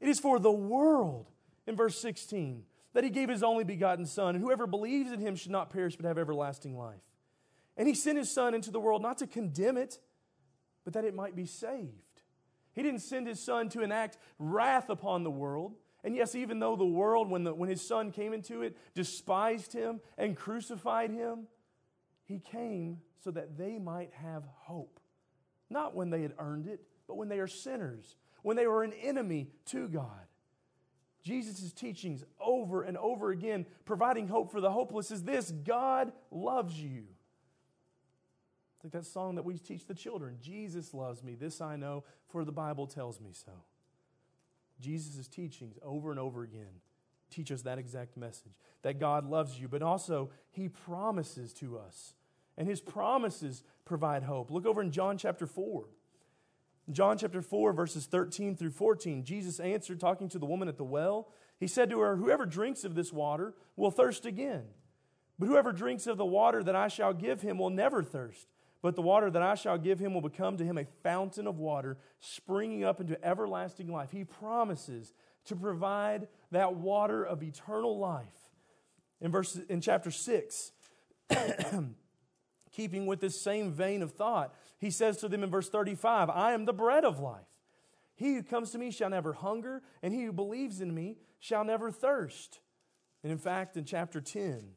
It 0.00 0.08
is 0.08 0.20
for 0.20 0.38
the 0.38 0.52
world. 0.52 1.30
In 1.66 1.76
verse 1.76 1.98
16, 1.98 2.62
that 2.92 3.04
he 3.04 3.10
gave 3.10 3.28
his 3.28 3.42
only 3.42 3.64
begotten 3.64 4.06
Son, 4.06 4.34
and 4.34 4.44
whoever 4.44 4.66
believes 4.66 5.10
in 5.10 5.18
him 5.18 5.34
should 5.34 5.50
not 5.50 5.70
perish 5.70 5.96
but 5.96 6.04
have 6.04 6.18
everlasting 6.18 6.76
life. 6.76 7.00
And 7.76 7.88
he 7.88 7.94
sent 7.94 8.18
his 8.18 8.30
Son 8.30 8.54
into 8.54 8.70
the 8.70 8.78
world 8.78 9.02
not 9.02 9.18
to 9.18 9.26
condemn 9.26 9.78
it, 9.78 9.98
but 10.84 10.92
that 10.92 11.04
it 11.04 11.14
might 11.14 11.34
be 11.34 11.46
saved. 11.46 12.13
He 12.74 12.82
didn't 12.82 13.00
send 13.00 13.26
his 13.26 13.40
Son 13.40 13.68
to 13.70 13.82
enact 13.82 14.18
wrath 14.38 14.90
upon 14.90 15.22
the 15.22 15.30
world. 15.30 15.74
And 16.02 16.14
yes, 16.14 16.34
even 16.34 16.58
though 16.58 16.76
the 16.76 16.84
world, 16.84 17.30
when, 17.30 17.44
the, 17.44 17.54
when 17.54 17.70
his 17.70 17.80
Son 17.80 18.10
came 18.10 18.32
into 18.32 18.62
it, 18.62 18.76
despised 18.94 19.72
him 19.72 20.00
and 20.18 20.36
crucified 20.36 21.10
him, 21.10 21.46
he 22.24 22.38
came 22.38 22.98
so 23.22 23.30
that 23.30 23.56
they 23.56 23.78
might 23.78 24.12
have 24.12 24.44
hope. 24.46 25.00
Not 25.70 25.94
when 25.94 26.10
they 26.10 26.22
had 26.22 26.34
earned 26.38 26.66
it, 26.66 26.82
but 27.06 27.16
when 27.16 27.28
they 27.28 27.38
are 27.38 27.46
sinners, 27.46 28.16
when 28.42 28.56
they 28.56 28.66
were 28.66 28.82
an 28.82 28.92
enemy 28.92 29.48
to 29.66 29.88
God. 29.88 30.26
Jesus' 31.22 31.72
teachings 31.72 32.22
over 32.38 32.82
and 32.82 32.98
over 32.98 33.30
again, 33.30 33.64
providing 33.86 34.28
hope 34.28 34.52
for 34.52 34.60
the 34.60 34.70
hopeless, 34.70 35.10
is 35.10 35.22
this 35.22 35.50
God 35.50 36.12
loves 36.30 36.78
you. 36.78 37.04
Like 38.84 38.92
that 38.92 39.06
song 39.06 39.36
that 39.36 39.46
we 39.46 39.56
teach 39.56 39.86
the 39.86 39.94
children 39.94 40.36
Jesus 40.42 40.92
loves 40.92 41.24
me. 41.24 41.34
This 41.34 41.62
I 41.62 41.76
know, 41.76 42.04
for 42.28 42.44
the 42.44 42.52
Bible 42.52 42.86
tells 42.86 43.18
me 43.18 43.30
so. 43.32 43.52
Jesus' 44.78 45.26
teachings 45.26 45.78
over 45.82 46.10
and 46.10 46.20
over 46.20 46.42
again 46.42 46.80
teach 47.30 47.50
us 47.50 47.62
that 47.62 47.78
exact 47.78 48.16
message 48.16 48.52
that 48.82 49.00
God 49.00 49.24
loves 49.24 49.58
you, 49.58 49.68
but 49.68 49.82
also 49.82 50.30
He 50.50 50.68
promises 50.68 51.54
to 51.54 51.78
us. 51.78 52.14
And 52.58 52.68
His 52.68 52.82
promises 52.82 53.64
provide 53.86 54.24
hope. 54.24 54.50
Look 54.50 54.66
over 54.66 54.82
in 54.82 54.90
John 54.90 55.16
chapter 55.16 55.46
4. 55.46 55.86
John 56.92 57.16
chapter 57.16 57.40
4, 57.40 57.72
verses 57.72 58.04
13 58.04 58.54
through 58.54 58.70
14, 58.70 59.24
Jesus 59.24 59.58
answered, 59.58 59.98
talking 59.98 60.28
to 60.28 60.38
the 60.38 60.44
woman 60.44 60.68
at 60.68 60.76
the 60.76 60.84
well. 60.84 61.28
He 61.58 61.66
said 61.66 61.88
to 61.88 62.00
her, 62.00 62.16
Whoever 62.16 62.44
drinks 62.44 62.84
of 62.84 62.94
this 62.94 63.10
water 63.10 63.54
will 63.74 63.90
thirst 63.90 64.26
again. 64.26 64.64
But 65.38 65.46
whoever 65.46 65.72
drinks 65.72 66.06
of 66.06 66.18
the 66.18 66.26
water 66.26 66.62
that 66.62 66.76
I 66.76 66.88
shall 66.88 67.14
give 67.14 67.40
him 67.40 67.56
will 67.56 67.70
never 67.70 68.02
thirst. 68.02 68.46
But 68.84 68.96
the 68.96 69.00
water 69.00 69.30
that 69.30 69.40
I 69.40 69.54
shall 69.54 69.78
give 69.78 69.98
him 69.98 70.12
will 70.12 70.20
become 70.20 70.58
to 70.58 70.64
him 70.64 70.76
a 70.76 70.84
fountain 71.02 71.46
of 71.46 71.58
water, 71.58 71.96
springing 72.20 72.84
up 72.84 73.00
into 73.00 73.16
everlasting 73.24 73.90
life. 73.90 74.10
He 74.10 74.24
promises 74.24 75.14
to 75.46 75.56
provide 75.56 76.28
that 76.50 76.74
water 76.74 77.24
of 77.24 77.42
eternal 77.42 77.98
life. 77.98 78.50
In, 79.22 79.32
verse, 79.32 79.58
in 79.70 79.80
chapter 79.80 80.10
6, 80.10 80.72
Keeping 82.72 83.06
with 83.06 83.20
this 83.20 83.40
same 83.40 83.72
vein 83.72 84.02
of 84.02 84.12
thought, 84.12 84.54
he 84.76 84.90
says 84.90 85.16
to 85.18 85.28
them 85.30 85.42
in 85.42 85.50
verse 85.50 85.70
35 85.70 86.28
I 86.28 86.52
am 86.52 86.66
the 86.66 86.74
bread 86.74 87.06
of 87.06 87.18
life. 87.18 87.40
He 88.16 88.34
who 88.34 88.42
comes 88.42 88.70
to 88.72 88.78
me 88.78 88.90
shall 88.90 89.08
never 89.08 89.32
hunger, 89.32 89.80
and 90.02 90.12
he 90.12 90.24
who 90.24 90.32
believes 90.32 90.82
in 90.82 90.94
me 90.94 91.16
shall 91.38 91.64
never 91.64 91.90
thirst. 91.90 92.60
And 93.22 93.32
in 93.32 93.38
fact, 93.38 93.78
in 93.78 93.86
chapter 93.86 94.20
10, 94.20 94.72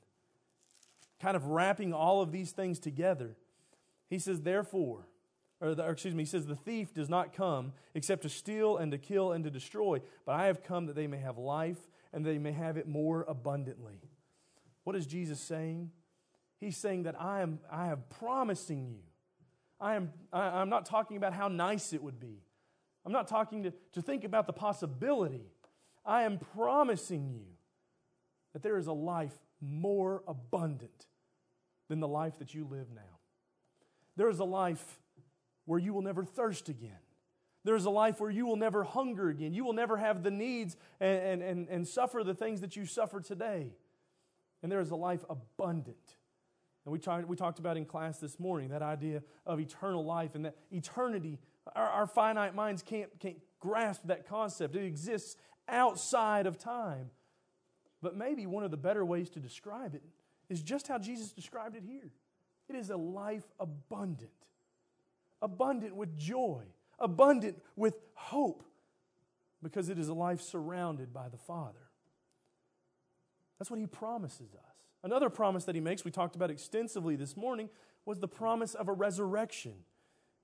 kind 1.20 1.36
of 1.36 1.48
wrapping 1.48 1.92
all 1.92 2.22
of 2.22 2.32
these 2.32 2.54
things 2.54 2.80
together, 2.80 3.36
he 4.10 4.20
says, 4.20 4.42
Therefore, 4.42 5.08
or, 5.60 5.74
the, 5.74 5.84
or, 5.84 5.92
excuse 5.92 6.14
me, 6.14 6.24
he 6.24 6.28
says, 6.28 6.46
The 6.46 6.56
thief 6.56 6.94
does 6.94 7.10
not 7.10 7.34
come 7.34 7.74
except 7.94 8.24
to 8.24 8.30
steal 8.30 8.78
and 8.78 8.92
to 8.92 8.98
kill 8.98 9.32
and 9.32 9.44
to 9.44 9.50
destroy, 9.50 10.02
but 10.26 10.36
I 10.36 10.46
have 10.46 10.64
come 10.64 10.86
that 10.86 10.96
they 10.96 11.08
may 11.08 11.18
have 11.18 11.38
life 11.38 11.80
and 12.14 12.26
they 12.26 12.38
may 12.38 12.52
have 12.52 12.78
it 12.78 12.88
more 12.88 13.26
abundantly. 13.28 14.02
What 14.84 14.96
is 14.96 15.06
Jesus 15.06 15.40
saying? 15.40 15.92
He's 16.60 16.78
saying 16.78 17.04
that 17.04 17.20
I 17.20 17.42
am, 17.42 17.60
I 17.72 17.88
am 17.88 18.04
promising 18.20 18.88
you. 18.88 19.02
I 19.80 19.96
am, 19.96 20.12
I, 20.32 20.42
I'm 20.42 20.70
not 20.70 20.86
talking 20.86 21.18
about 21.18 21.34
how 21.34 21.48
nice 21.48 21.94
it 21.94 22.02
would 22.02 22.20
be. 22.20 22.42
I'm 23.06 23.12
not 23.12 23.28
talking 23.28 23.64
to, 23.64 23.74
to 23.94 24.02
think 24.02 24.24
about 24.24 24.48
the 24.48 24.54
possibility. 24.54 25.52
I 26.06 26.24
am 26.24 26.40
promising 26.40 27.30
you 27.30 27.46
that 28.54 28.64
there 28.64 28.78
is 28.78 28.88
a 28.88 28.94
life 28.94 29.38
more 29.62 30.24
abundant 30.28 31.06
than 31.90 32.00
the 32.00 32.08
life 32.08 32.40
that 32.40 32.54
you 32.54 32.66
live 32.66 32.88
now. 32.94 33.17
There 34.18 34.30
is 34.30 34.40
a 34.40 34.46
life 34.46 35.00
where 35.66 35.80
you 35.80 35.94
will 35.94 36.02
never 36.02 36.26
thirst 36.26 36.68
again. 36.68 37.00
There's 37.64 37.86
a 37.86 37.90
life 37.90 38.20
where 38.20 38.32
you 38.32 38.46
will 38.46 38.56
never 38.56 38.84
hunger 38.84 39.30
again. 39.30 39.54
You 39.54 39.64
will 39.64 39.74
never 39.74 39.98
have 39.98 40.24
the 40.24 40.32
needs 40.32 40.76
and, 41.00 41.22
and, 41.22 41.42
and, 41.44 41.70
and 41.70 41.88
suffer 41.88 42.24
the 42.24 42.34
things 42.34 42.62
that 42.62 42.76
you 42.76 42.86
suffer 42.86 43.20
today. 43.20 43.74
And 44.64 44.72
there 44.72 44.80
is 44.80 44.92
a 44.92 44.96
life 44.96 45.24
abundant. 45.30 46.16
And 46.86 46.94
we, 46.94 47.00
tried, 47.00 47.26
we 47.26 47.36
talked 47.36 47.60
about 47.60 47.76
in 47.76 47.86
class 47.86 48.18
this 48.20 48.40
morning 48.40 48.70
that 48.70 48.82
idea 48.82 49.22
of 49.46 49.60
eternal 49.60 50.06
life 50.06 50.36
and 50.36 50.46
that 50.46 50.56
eternity, 50.72 51.40
our, 51.76 51.90
our 51.90 52.08
finite 52.08 52.56
minds 52.56 52.82
can't, 52.82 53.10
can't 53.20 53.38
grasp 53.60 54.04
that 54.06 54.28
concept. 54.28 54.76
It 54.76 54.86
exists 54.86 55.36
outside 55.68 56.48
of 56.48 56.58
time. 56.58 57.12
But 58.02 58.16
maybe 58.16 58.46
one 58.46 58.64
of 58.64 58.72
the 58.72 58.78
better 58.78 59.04
ways 59.04 59.30
to 59.32 59.40
describe 59.40 59.94
it 59.94 60.04
is 60.50 60.62
just 60.62 60.88
how 60.88 60.98
Jesus 60.98 61.34
described 61.34 61.76
it 61.76 61.84
here. 61.86 62.12
It 62.70 62.76
is 62.76 62.90
a 62.90 62.98
life 62.98 63.46
abundant, 63.60 64.30
abundant 65.42 65.96
with 65.96 66.18
joy, 66.18 66.64
abundant 67.00 67.62
with 67.76 67.96
hope, 68.14 68.64
because 69.64 69.90
it 69.90 69.98
is 69.98 70.10
a 70.10 70.14
life 70.14 70.42
surrounded 70.42 71.14
by 71.14 71.30
the 71.30 71.38
Father. 71.38 71.80
That's 73.58 73.72
what 73.72 73.80
He 73.80 73.88
promises 73.88 74.54
us. 74.54 74.76
Another 75.04 75.30
promise 75.30 75.64
that 75.66 75.76
He 75.76 75.82
makes, 75.82 76.04
we 76.04 76.12
talked 76.12 76.36
about 76.36 76.52
extensively 76.52 77.16
this 77.16 77.38
morning, 77.38 77.70
was 78.06 78.20
the 78.20 78.28
promise 78.28 78.76
of 78.76 78.88
a 78.88 78.94
resurrection. 78.94 79.74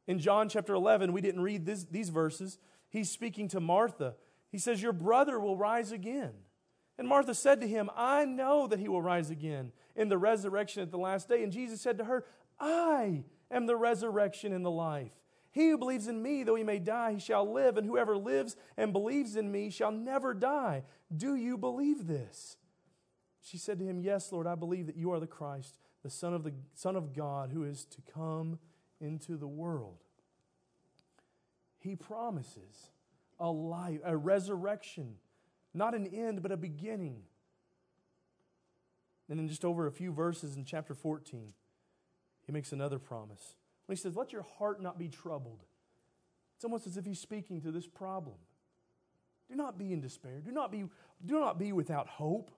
In 0.07 0.19
John 0.19 0.49
chapter 0.49 0.73
11, 0.73 1.13
we 1.13 1.21
didn't 1.21 1.41
read 1.41 1.65
this, 1.65 1.85
these 1.85 2.09
verses. 2.09 2.57
He's 2.89 3.09
speaking 3.09 3.47
to 3.49 3.59
Martha. 3.59 4.15
He 4.51 4.57
says, 4.57 4.81
Your 4.81 4.93
brother 4.93 5.39
will 5.39 5.57
rise 5.57 5.91
again. 5.91 6.33
And 6.97 7.07
Martha 7.07 7.33
said 7.33 7.61
to 7.61 7.67
him, 7.67 7.89
I 7.95 8.25
know 8.25 8.67
that 8.67 8.79
he 8.79 8.87
will 8.87 9.01
rise 9.01 9.29
again 9.29 9.71
in 9.95 10.09
the 10.09 10.17
resurrection 10.17 10.83
at 10.83 10.91
the 10.91 10.97
last 10.97 11.27
day. 11.27 11.43
And 11.43 11.51
Jesus 11.51 11.81
said 11.81 11.97
to 11.97 12.05
her, 12.05 12.25
I 12.59 13.23
am 13.49 13.65
the 13.65 13.75
resurrection 13.75 14.53
and 14.53 14.65
the 14.65 14.71
life. 14.71 15.11
He 15.51 15.69
who 15.69 15.77
believes 15.77 16.07
in 16.07 16.21
me, 16.21 16.43
though 16.43 16.55
he 16.55 16.63
may 16.63 16.79
die, 16.79 17.13
he 17.13 17.19
shall 17.19 17.51
live, 17.51 17.77
and 17.77 17.85
whoever 17.85 18.17
lives 18.17 18.55
and 18.75 18.91
believes 18.91 19.35
in 19.35 19.51
me 19.51 19.69
shall 19.69 19.91
never 19.91 20.33
die. 20.33 20.83
Do 21.15 21.35
you 21.35 21.57
believe 21.57 22.07
this? 22.07 22.57
She 23.39 23.57
said 23.57 23.77
to 23.79 23.85
him, 23.85 23.99
Yes, 23.99 24.31
Lord, 24.31 24.47
I 24.47 24.55
believe 24.55 24.87
that 24.87 24.95
you 24.95 25.11
are 25.11 25.19
the 25.19 25.27
Christ, 25.27 25.77
the 26.01 26.09
Son 26.09 26.33
of, 26.33 26.43
the, 26.43 26.53
Son 26.73 26.95
of 26.95 27.13
God, 27.13 27.51
who 27.51 27.63
is 27.63 27.85
to 27.85 28.01
come 28.13 28.57
into 28.99 29.37
the 29.37 29.47
world. 29.47 29.97
He 31.77 31.95
promises 31.95 32.89
a 33.39 33.51
life, 33.51 33.99
a 34.03 34.15
resurrection 34.15 35.17
not 35.73 35.95
an 35.95 36.07
end, 36.07 36.41
but 36.41 36.51
a 36.51 36.57
beginning. 36.57 37.23
And 39.29 39.39
then, 39.39 39.47
just 39.47 39.65
over 39.65 39.87
a 39.87 39.91
few 39.91 40.11
verses 40.11 40.55
in 40.55 40.65
chapter 40.65 40.93
14, 40.93 41.53
he 42.45 42.51
makes 42.51 42.71
another 42.71 42.99
promise. 42.99 43.55
When 43.85 43.95
he 43.95 44.01
says, 44.01 44.15
Let 44.15 44.31
your 44.31 44.45
heart 44.57 44.81
not 44.81 44.99
be 44.99 45.09
troubled. 45.09 45.63
It's 46.55 46.63
almost 46.63 46.87
as 46.87 46.97
if 46.97 47.05
he's 47.05 47.19
speaking 47.19 47.61
to 47.61 47.71
this 47.71 47.87
problem. 47.87 48.35
Do 49.49 49.55
not 49.55 49.77
be 49.77 49.91
in 49.91 50.01
despair. 50.01 50.41
Do 50.43 50.51
not 50.51 50.71
be, 50.71 50.85
do 51.25 51.39
not 51.39 51.59
be 51.59 51.73
without 51.73 52.07
hope. 52.07 52.51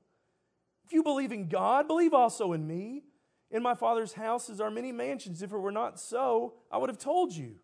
If 0.86 0.94
you 0.94 1.02
believe 1.02 1.32
in 1.32 1.48
God, 1.48 1.88
believe 1.88 2.14
also 2.14 2.54
in 2.54 2.68
me. 2.68 3.04
In 3.50 3.64
my 3.64 3.74
Father's 3.74 4.14
houses 4.14 4.60
are 4.60 4.70
many 4.70 4.92
mansions. 4.92 5.42
If 5.42 5.52
it 5.52 5.58
were 5.58 5.72
not 5.72 6.00
so, 6.00 6.54
I 6.72 6.78
would 6.78 6.90
have 6.90 7.00
told 7.00 7.34
you. 7.34 7.56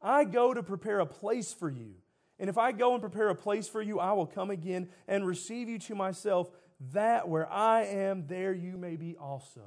I 0.00 0.24
go 0.24 0.54
to 0.54 0.62
prepare 0.62 1.00
a 1.00 1.06
place 1.06 1.52
for 1.52 1.70
you. 1.70 1.94
And 2.38 2.50
if 2.50 2.58
I 2.58 2.72
go 2.72 2.92
and 2.92 3.00
prepare 3.00 3.28
a 3.28 3.34
place 3.34 3.68
for 3.68 3.80
you, 3.80 3.98
I 3.98 4.12
will 4.12 4.26
come 4.26 4.50
again 4.50 4.88
and 5.08 5.26
receive 5.26 5.68
you 5.68 5.78
to 5.80 5.94
myself, 5.94 6.50
that 6.92 7.28
where 7.28 7.50
I 7.50 7.84
am, 7.84 8.26
there 8.26 8.52
you 8.52 8.76
may 8.76 8.96
be 8.96 9.16
also. 9.16 9.62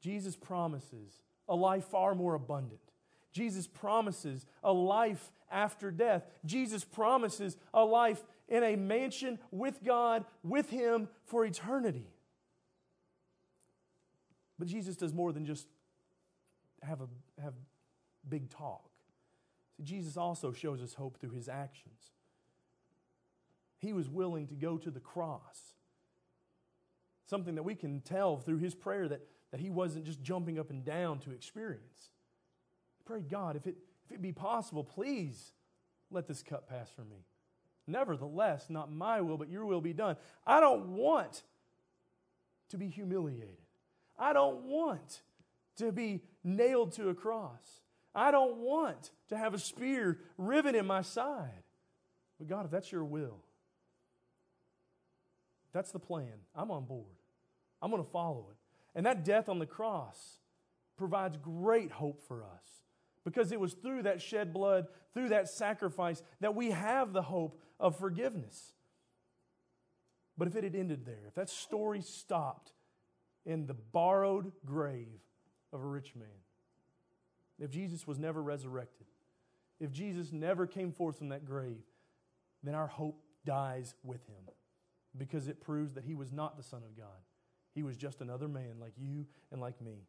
Jesus 0.00 0.36
promises 0.36 1.22
a 1.48 1.54
life 1.54 1.86
far 1.86 2.14
more 2.14 2.34
abundant. 2.34 2.80
Jesus 3.32 3.66
promises 3.66 4.44
a 4.62 4.72
life 4.72 5.32
after 5.50 5.90
death. 5.90 6.24
Jesus 6.44 6.84
promises 6.84 7.56
a 7.72 7.84
life 7.84 8.22
in 8.48 8.62
a 8.62 8.76
mansion 8.76 9.38
with 9.50 9.82
God, 9.82 10.24
with 10.42 10.70
Him 10.70 11.08
for 11.24 11.44
eternity. 11.44 12.06
But 14.58 14.68
Jesus 14.68 14.96
does 14.96 15.14
more 15.14 15.32
than 15.32 15.46
just 15.46 15.66
have, 16.82 17.00
a, 17.00 17.08
have 17.40 17.54
big 18.28 18.50
talk. 18.50 18.90
Jesus 19.82 20.16
also 20.16 20.52
shows 20.52 20.82
us 20.82 20.94
hope 20.94 21.18
through 21.18 21.30
his 21.30 21.48
actions. 21.48 22.12
He 23.78 23.92
was 23.92 24.08
willing 24.08 24.46
to 24.48 24.54
go 24.54 24.76
to 24.76 24.90
the 24.90 25.00
cross. 25.00 25.74
Something 27.26 27.54
that 27.54 27.62
we 27.62 27.74
can 27.74 28.00
tell 28.00 28.38
through 28.38 28.58
his 28.58 28.74
prayer 28.74 29.08
that, 29.08 29.20
that 29.52 29.60
he 29.60 29.70
wasn't 29.70 30.04
just 30.04 30.22
jumping 30.22 30.58
up 30.58 30.70
and 30.70 30.84
down 30.84 31.20
to 31.20 31.30
experience. 31.30 32.10
Pray, 33.04 33.20
God, 33.20 33.56
if 33.56 33.66
it, 33.66 33.76
if 34.06 34.12
it 34.12 34.22
be 34.22 34.32
possible, 34.32 34.82
please 34.82 35.52
let 36.10 36.26
this 36.26 36.42
cup 36.42 36.68
pass 36.68 36.90
from 36.90 37.08
me. 37.08 37.24
Nevertheless, 37.86 38.66
not 38.68 38.92
my 38.92 39.20
will, 39.20 39.38
but 39.38 39.48
your 39.48 39.64
will 39.64 39.80
be 39.80 39.92
done. 39.92 40.16
I 40.46 40.60
don't 40.60 40.88
want 40.90 41.42
to 42.70 42.76
be 42.76 42.88
humiliated. 42.88 43.56
I 44.18 44.32
don't 44.32 44.64
want 44.64 45.22
to 45.76 45.92
be 45.92 46.22
nailed 46.42 46.92
to 46.92 47.08
a 47.08 47.14
cross. 47.14 47.80
I 48.14 48.30
don't 48.30 48.58
want 48.58 49.10
to 49.28 49.36
have 49.36 49.54
a 49.54 49.58
spear 49.58 50.18
riven 50.36 50.74
in 50.74 50.86
my 50.86 51.02
side. 51.02 51.62
But 52.38 52.48
God, 52.48 52.64
if 52.64 52.70
that's 52.70 52.90
your 52.90 53.04
will, 53.04 53.38
that's 55.72 55.92
the 55.92 55.98
plan. 55.98 56.32
I'm 56.54 56.70
on 56.70 56.84
board. 56.84 57.16
I'm 57.82 57.90
going 57.90 58.02
to 58.02 58.10
follow 58.10 58.46
it. 58.50 58.56
And 58.94 59.06
that 59.06 59.24
death 59.24 59.48
on 59.48 59.58
the 59.58 59.66
cross 59.66 60.38
provides 60.96 61.36
great 61.36 61.92
hope 61.92 62.22
for 62.26 62.42
us 62.42 62.82
because 63.24 63.52
it 63.52 63.60
was 63.60 63.74
through 63.74 64.02
that 64.04 64.22
shed 64.22 64.52
blood, 64.52 64.86
through 65.14 65.28
that 65.28 65.48
sacrifice, 65.48 66.22
that 66.40 66.54
we 66.54 66.70
have 66.70 67.12
the 67.12 67.22
hope 67.22 67.60
of 67.78 67.98
forgiveness. 67.98 68.72
But 70.36 70.48
if 70.48 70.56
it 70.56 70.64
had 70.64 70.74
ended 70.74 71.04
there, 71.04 71.26
if 71.26 71.34
that 71.34 71.50
story 71.50 72.00
stopped 72.00 72.72
in 73.44 73.66
the 73.66 73.74
borrowed 73.74 74.52
grave 74.64 75.20
of 75.72 75.80
a 75.80 75.86
rich 75.86 76.14
man, 76.14 76.28
if 77.58 77.70
Jesus 77.70 78.06
was 78.06 78.18
never 78.18 78.42
resurrected, 78.42 79.06
if 79.80 79.92
Jesus 79.92 80.32
never 80.32 80.66
came 80.66 80.92
forth 80.92 81.18
from 81.18 81.28
that 81.30 81.44
grave, 81.44 81.82
then 82.62 82.74
our 82.74 82.86
hope 82.86 83.22
dies 83.44 83.94
with 84.02 84.24
him 84.26 84.44
because 85.16 85.48
it 85.48 85.60
proves 85.60 85.94
that 85.94 86.04
he 86.04 86.14
was 86.14 86.32
not 86.32 86.56
the 86.56 86.62
Son 86.62 86.82
of 86.84 86.96
God. 86.96 87.06
He 87.74 87.82
was 87.82 87.96
just 87.96 88.20
another 88.20 88.48
man 88.48 88.74
like 88.80 88.94
you 88.96 89.26
and 89.52 89.60
like 89.60 89.80
me. 89.80 90.06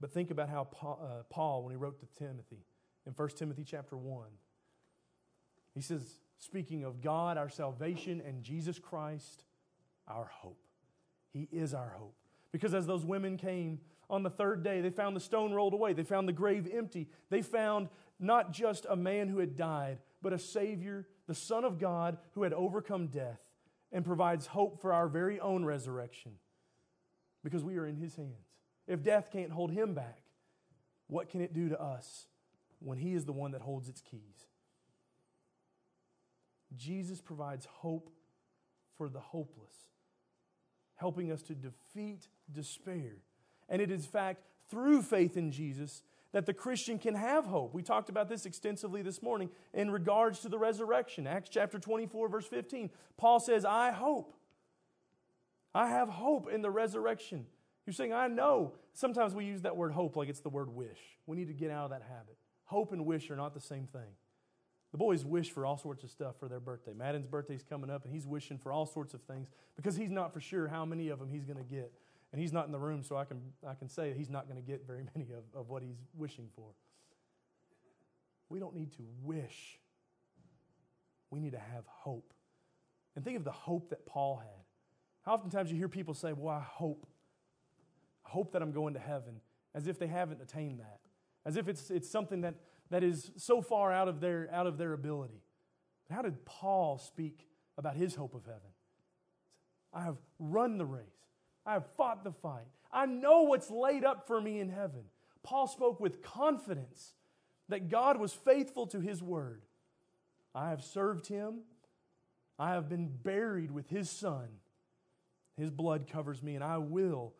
But 0.00 0.12
think 0.12 0.30
about 0.30 0.48
how 0.48 0.68
uh, 0.82 1.22
Paul, 1.30 1.62
when 1.62 1.70
he 1.70 1.76
wrote 1.76 2.00
to 2.00 2.06
Timothy 2.18 2.64
in 3.06 3.12
1 3.12 3.28
Timothy 3.30 3.64
chapter 3.64 3.96
1, 3.96 4.26
he 5.74 5.80
says, 5.80 6.02
speaking 6.38 6.84
of 6.84 7.00
God, 7.00 7.38
our 7.38 7.48
salvation, 7.48 8.22
and 8.26 8.42
Jesus 8.42 8.78
Christ, 8.78 9.44
our 10.08 10.24
hope. 10.24 10.60
He 11.32 11.48
is 11.52 11.74
our 11.74 11.94
hope. 11.96 12.14
Because 12.52 12.74
as 12.74 12.86
those 12.86 13.04
women 13.04 13.36
came 13.36 13.80
on 14.08 14.22
the 14.22 14.30
third 14.30 14.62
day, 14.62 14.80
they 14.80 14.90
found 14.90 15.16
the 15.16 15.20
stone 15.20 15.52
rolled 15.52 15.74
away. 15.74 15.92
They 15.92 16.04
found 16.04 16.28
the 16.28 16.32
grave 16.32 16.68
empty. 16.72 17.08
They 17.30 17.42
found 17.42 17.88
not 18.18 18.52
just 18.52 18.86
a 18.88 18.96
man 18.96 19.28
who 19.28 19.38
had 19.38 19.56
died, 19.56 19.98
but 20.22 20.32
a 20.32 20.38
Savior, 20.38 21.06
the 21.26 21.34
Son 21.34 21.64
of 21.64 21.78
God, 21.78 22.18
who 22.32 22.42
had 22.42 22.52
overcome 22.52 23.08
death 23.08 23.40
and 23.92 24.04
provides 24.04 24.46
hope 24.46 24.80
for 24.80 24.92
our 24.92 25.08
very 25.08 25.38
own 25.40 25.64
resurrection 25.64 26.32
because 27.44 27.64
we 27.64 27.76
are 27.76 27.86
in 27.86 27.96
His 27.96 28.16
hands. 28.16 28.54
If 28.86 29.02
death 29.02 29.30
can't 29.32 29.52
hold 29.52 29.70
Him 29.70 29.94
back, 29.94 30.22
what 31.08 31.28
can 31.28 31.40
it 31.40 31.52
do 31.52 31.68
to 31.68 31.80
us 31.80 32.26
when 32.78 32.98
He 32.98 33.14
is 33.14 33.24
the 33.24 33.32
one 33.32 33.52
that 33.52 33.62
holds 33.62 33.88
its 33.88 34.00
keys? 34.00 34.46
Jesus 36.76 37.20
provides 37.20 37.66
hope 37.66 38.10
for 38.96 39.08
the 39.08 39.20
hopeless. 39.20 39.74
helping 40.96 41.30
us 41.30 41.42
to 41.42 41.54
defeat 41.54 42.28
despair. 42.50 43.18
And 43.68 43.82
it 43.82 43.90
is, 43.90 44.04
in 44.04 44.10
fact, 44.10 44.42
through 44.70 45.02
faith 45.02 45.36
in 45.36 45.50
Jesus 45.50 46.02
that 46.32 46.46
the 46.46 46.54
Christian 46.54 46.98
can 46.98 47.14
have 47.14 47.46
hope. 47.46 47.72
We 47.72 47.82
talked 47.82 48.08
about 48.08 48.28
this 48.28 48.46
extensively 48.46 49.02
this 49.02 49.22
morning 49.22 49.48
in 49.72 49.90
regards 49.90 50.40
to 50.40 50.48
the 50.48 50.58
resurrection. 50.58 51.26
Acts 51.26 51.48
chapter 51.48 51.78
24, 51.78 52.28
verse 52.28 52.46
15. 52.46 52.90
Paul 53.16 53.40
says, 53.40 53.64
I 53.64 53.90
hope. 53.90 54.34
I 55.74 55.88
have 55.88 56.08
hope 56.08 56.50
in 56.50 56.62
the 56.62 56.70
resurrection. 56.70 57.46
You're 57.86 57.94
saying, 57.94 58.12
I 58.12 58.28
know. 58.28 58.72
Sometimes 58.92 59.34
we 59.34 59.44
use 59.44 59.62
that 59.62 59.76
word 59.76 59.92
hope 59.92 60.16
like 60.16 60.28
it's 60.28 60.40
the 60.40 60.48
word 60.48 60.68
wish. 60.70 60.98
We 61.26 61.36
need 61.36 61.48
to 61.48 61.54
get 61.54 61.70
out 61.70 61.84
of 61.84 61.90
that 61.90 62.02
habit. 62.02 62.36
Hope 62.64 62.92
and 62.92 63.06
wish 63.06 63.30
are 63.30 63.36
not 63.36 63.54
the 63.54 63.60
same 63.60 63.86
thing. 63.86 64.10
The 64.92 64.98
boys 64.98 65.24
wish 65.24 65.50
for 65.50 65.66
all 65.66 65.76
sorts 65.76 66.04
of 66.04 66.10
stuff 66.10 66.36
for 66.38 66.48
their 66.48 66.60
birthday. 66.60 66.92
Madden's 66.94 67.26
birthday's 67.26 67.62
coming 67.62 67.90
up, 67.90 68.04
and 68.04 68.12
he's 68.12 68.26
wishing 68.26 68.58
for 68.58 68.72
all 68.72 68.86
sorts 68.86 69.14
of 69.14 69.22
things 69.22 69.48
because 69.76 69.96
he's 69.96 70.10
not 70.10 70.32
for 70.32 70.40
sure 70.40 70.68
how 70.68 70.84
many 70.84 71.08
of 71.08 71.18
them 71.18 71.28
he's 71.28 71.44
going 71.44 71.58
to 71.58 71.64
get. 71.64 71.92
And 72.36 72.42
he's 72.42 72.52
not 72.52 72.66
in 72.66 72.72
the 72.72 72.78
room, 72.78 73.02
so 73.02 73.16
I 73.16 73.24
can, 73.24 73.40
I 73.66 73.72
can 73.72 73.88
say 73.88 74.12
he's 74.14 74.28
not 74.28 74.46
going 74.46 74.62
to 74.62 74.62
get 74.62 74.86
very 74.86 75.06
many 75.16 75.30
of, 75.30 75.58
of 75.58 75.70
what 75.70 75.82
he's 75.82 75.96
wishing 76.14 76.50
for. 76.54 76.66
We 78.50 78.60
don't 78.60 78.76
need 78.76 78.92
to 78.92 79.06
wish, 79.22 79.78
we 81.30 81.40
need 81.40 81.52
to 81.52 81.58
have 81.58 81.84
hope. 81.86 82.34
And 83.14 83.24
think 83.24 83.38
of 83.38 83.44
the 83.44 83.52
hope 83.52 83.88
that 83.88 84.04
Paul 84.04 84.36
had. 84.36 84.64
How 85.22 85.32
oftentimes 85.32 85.72
you 85.72 85.78
hear 85.78 85.88
people 85.88 86.12
say, 86.12 86.34
Well, 86.34 86.54
I 86.54 86.60
hope. 86.60 87.06
I 88.26 88.28
hope 88.28 88.52
that 88.52 88.60
I'm 88.60 88.72
going 88.72 88.92
to 88.92 89.00
heaven, 89.00 89.40
as 89.74 89.86
if 89.86 89.98
they 89.98 90.06
haven't 90.06 90.42
attained 90.42 90.80
that, 90.80 91.00
as 91.46 91.56
if 91.56 91.68
it's, 91.68 91.90
it's 91.90 92.10
something 92.10 92.42
that, 92.42 92.56
that 92.90 93.02
is 93.02 93.30
so 93.38 93.62
far 93.62 93.90
out 93.90 94.08
of, 94.08 94.20
their, 94.20 94.50
out 94.52 94.66
of 94.66 94.76
their 94.76 94.92
ability. 94.92 95.40
How 96.10 96.20
did 96.20 96.44
Paul 96.44 96.98
speak 96.98 97.48
about 97.78 97.96
his 97.96 98.14
hope 98.14 98.34
of 98.34 98.44
heaven? 98.44 98.60
I 99.94 100.02
have 100.02 100.18
run 100.38 100.76
the 100.76 100.84
race. 100.84 101.15
I 101.66 101.72
have 101.74 101.86
fought 101.96 102.22
the 102.24 102.32
fight. 102.32 102.68
I 102.92 103.06
know 103.06 103.42
what's 103.42 103.70
laid 103.70 104.04
up 104.04 104.26
for 104.26 104.40
me 104.40 104.60
in 104.60 104.70
heaven. 104.70 105.02
Paul 105.42 105.66
spoke 105.66 106.00
with 106.00 106.22
confidence 106.22 107.14
that 107.68 107.88
God 107.88 108.18
was 108.18 108.32
faithful 108.32 108.86
to 108.88 109.00
his 109.00 109.22
word. 109.22 109.62
I 110.54 110.70
have 110.70 110.82
served 110.82 111.26
him. 111.26 111.60
I 112.58 112.70
have 112.70 112.88
been 112.88 113.08
buried 113.08 113.70
with 113.70 113.88
his 113.88 114.08
son. 114.08 114.48
His 115.56 115.70
blood 115.70 116.06
covers 116.10 116.42
me, 116.42 116.54
and 116.54 116.64
I 116.64 116.78
will 116.78 117.34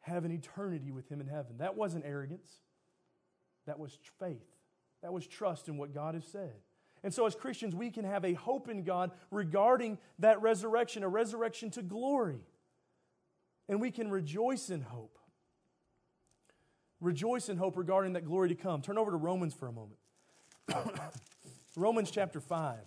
have 0.00 0.24
an 0.24 0.32
eternity 0.32 0.90
with 0.90 1.08
him 1.08 1.20
in 1.20 1.28
heaven. 1.28 1.58
That 1.58 1.76
wasn't 1.76 2.04
arrogance, 2.04 2.50
that 3.66 3.78
was 3.78 3.96
faith. 4.18 4.46
That 5.02 5.14
was 5.14 5.26
trust 5.26 5.68
in 5.68 5.78
what 5.78 5.94
God 5.94 6.14
has 6.14 6.26
said. 6.26 6.52
And 7.02 7.14
so, 7.14 7.24
as 7.24 7.34
Christians, 7.34 7.74
we 7.74 7.90
can 7.90 8.04
have 8.04 8.22
a 8.26 8.34
hope 8.34 8.68
in 8.68 8.82
God 8.82 9.12
regarding 9.30 9.96
that 10.18 10.42
resurrection, 10.42 11.02
a 11.02 11.08
resurrection 11.08 11.70
to 11.70 11.82
glory 11.82 12.40
and 13.70 13.80
we 13.80 13.92
can 13.92 14.10
rejoice 14.10 14.68
in 14.68 14.82
hope. 14.82 15.16
Rejoice 17.00 17.48
in 17.48 17.56
hope 17.56 17.78
regarding 17.78 18.14
that 18.14 18.26
glory 18.26 18.48
to 18.48 18.56
come. 18.56 18.82
Turn 18.82 18.98
over 18.98 19.12
to 19.12 19.16
Romans 19.16 19.54
for 19.54 19.68
a 19.68 19.72
moment. 19.72 19.96
Romans 21.76 22.10
chapter 22.10 22.40
5. 22.40 22.78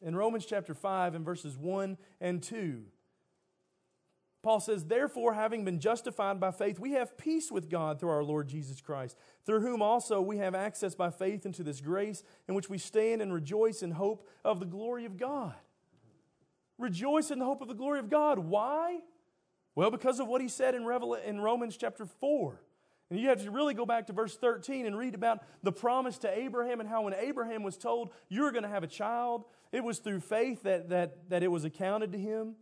In 0.00 0.16
Romans 0.16 0.46
chapter 0.46 0.74
5 0.74 1.14
and 1.14 1.24
verses 1.24 1.58
1 1.58 1.98
and 2.22 2.42
2, 2.42 2.84
Paul 4.42 4.60
says, 4.60 4.86
Therefore, 4.86 5.34
having 5.34 5.64
been 5.64 5.78
justified 5.78 6.40
by 6.40 6.52
faith, 6.52 6.80
we 6.80 6.92
have 6.92 7.18
peace 7.18 7.52
with 7.52 7.68
God 7.68 8.00
through 8.00 8.10
our 8.10 8.24
Lord 8.24 8.48
Jesus 8.48 8.80
Christ, 8.80 9.18
through 9.44 9.60
whom 9.60 9.82
also 9.82 10.22
we 10.22 10.38
have 10.38 10.54
access 10.54 10.94
by 10.94 11.10
faith 11.10 11.44
into 11.44 11.62
this 11.62 11.82
grace 11.82 12.22
in 12.48 12.54
which 12.54 12.70
we 12.70 12.78
stand 12.78 13.20
and 13.20 13.30
rejoice 13.30 13.82
in 13.82 13.90
hope 13.90 14.26
of 14.42 14.58
the 14.58 14.66
glory 14.66 15.04
of 15.04 15.18
God. 15.18 15.54
Rejoice 16.78 17.30
in 17.30 17.38
the 17.38 17.44
hope 17.44 17.60
of 17.60 17.68
the 17.68 17.74
glory 17.74 17.98
of 17.98 18.08
God. 18.08 18.38
Why? 18.38 19.00
Well, 19.74 19.90
because 19.90 20.20
of 20.20 20.28
what 20.28 20.40
he 20.40 20.48
said 20.48 20.74
in, 20.74 20.84
Romans 20.84 21.76
chapter 21.76 22.06
4. 22.06 22.60
And 23.10 23.18
you 23.18 23.28
have 23.28 23.42
to 23.42 23.50
really 23.50 23.74
go 23.74 23.86
back 23.86 24.06
to 24.08 24.12
verse 24.12 24.36
13 24.36 24.86
and 24.86 24.96
read 24.96 25.14
about 25.14 25.42
the 25.62 25.72
promise 25.72 26.18
to 26.18 26.38
Abraham 26.38 26.80
and 26.80 26.88
how 26.88 27.02
when 27.02 27.14
Abraham 27.14 27.62
was 27.62 27.76
told, 27.76 28.10
You're 28.28 28.52
going 28.52 28.64
to 28.64 28.68
have 28.68 28.82
a 28.82 28.88
child, 28.88 29.44
it 29.72 29.82
was 29.82 29.98
through 29.98 30.20
faith 30.20 30.62
that, 30.64 30.90
that, 30.90 31.30
that 31.30 31.42
it 31.42 31.48
was 31.48 31.64
accounted 31.64 32.12
to 32.12 32.18
him. 32.18 32.56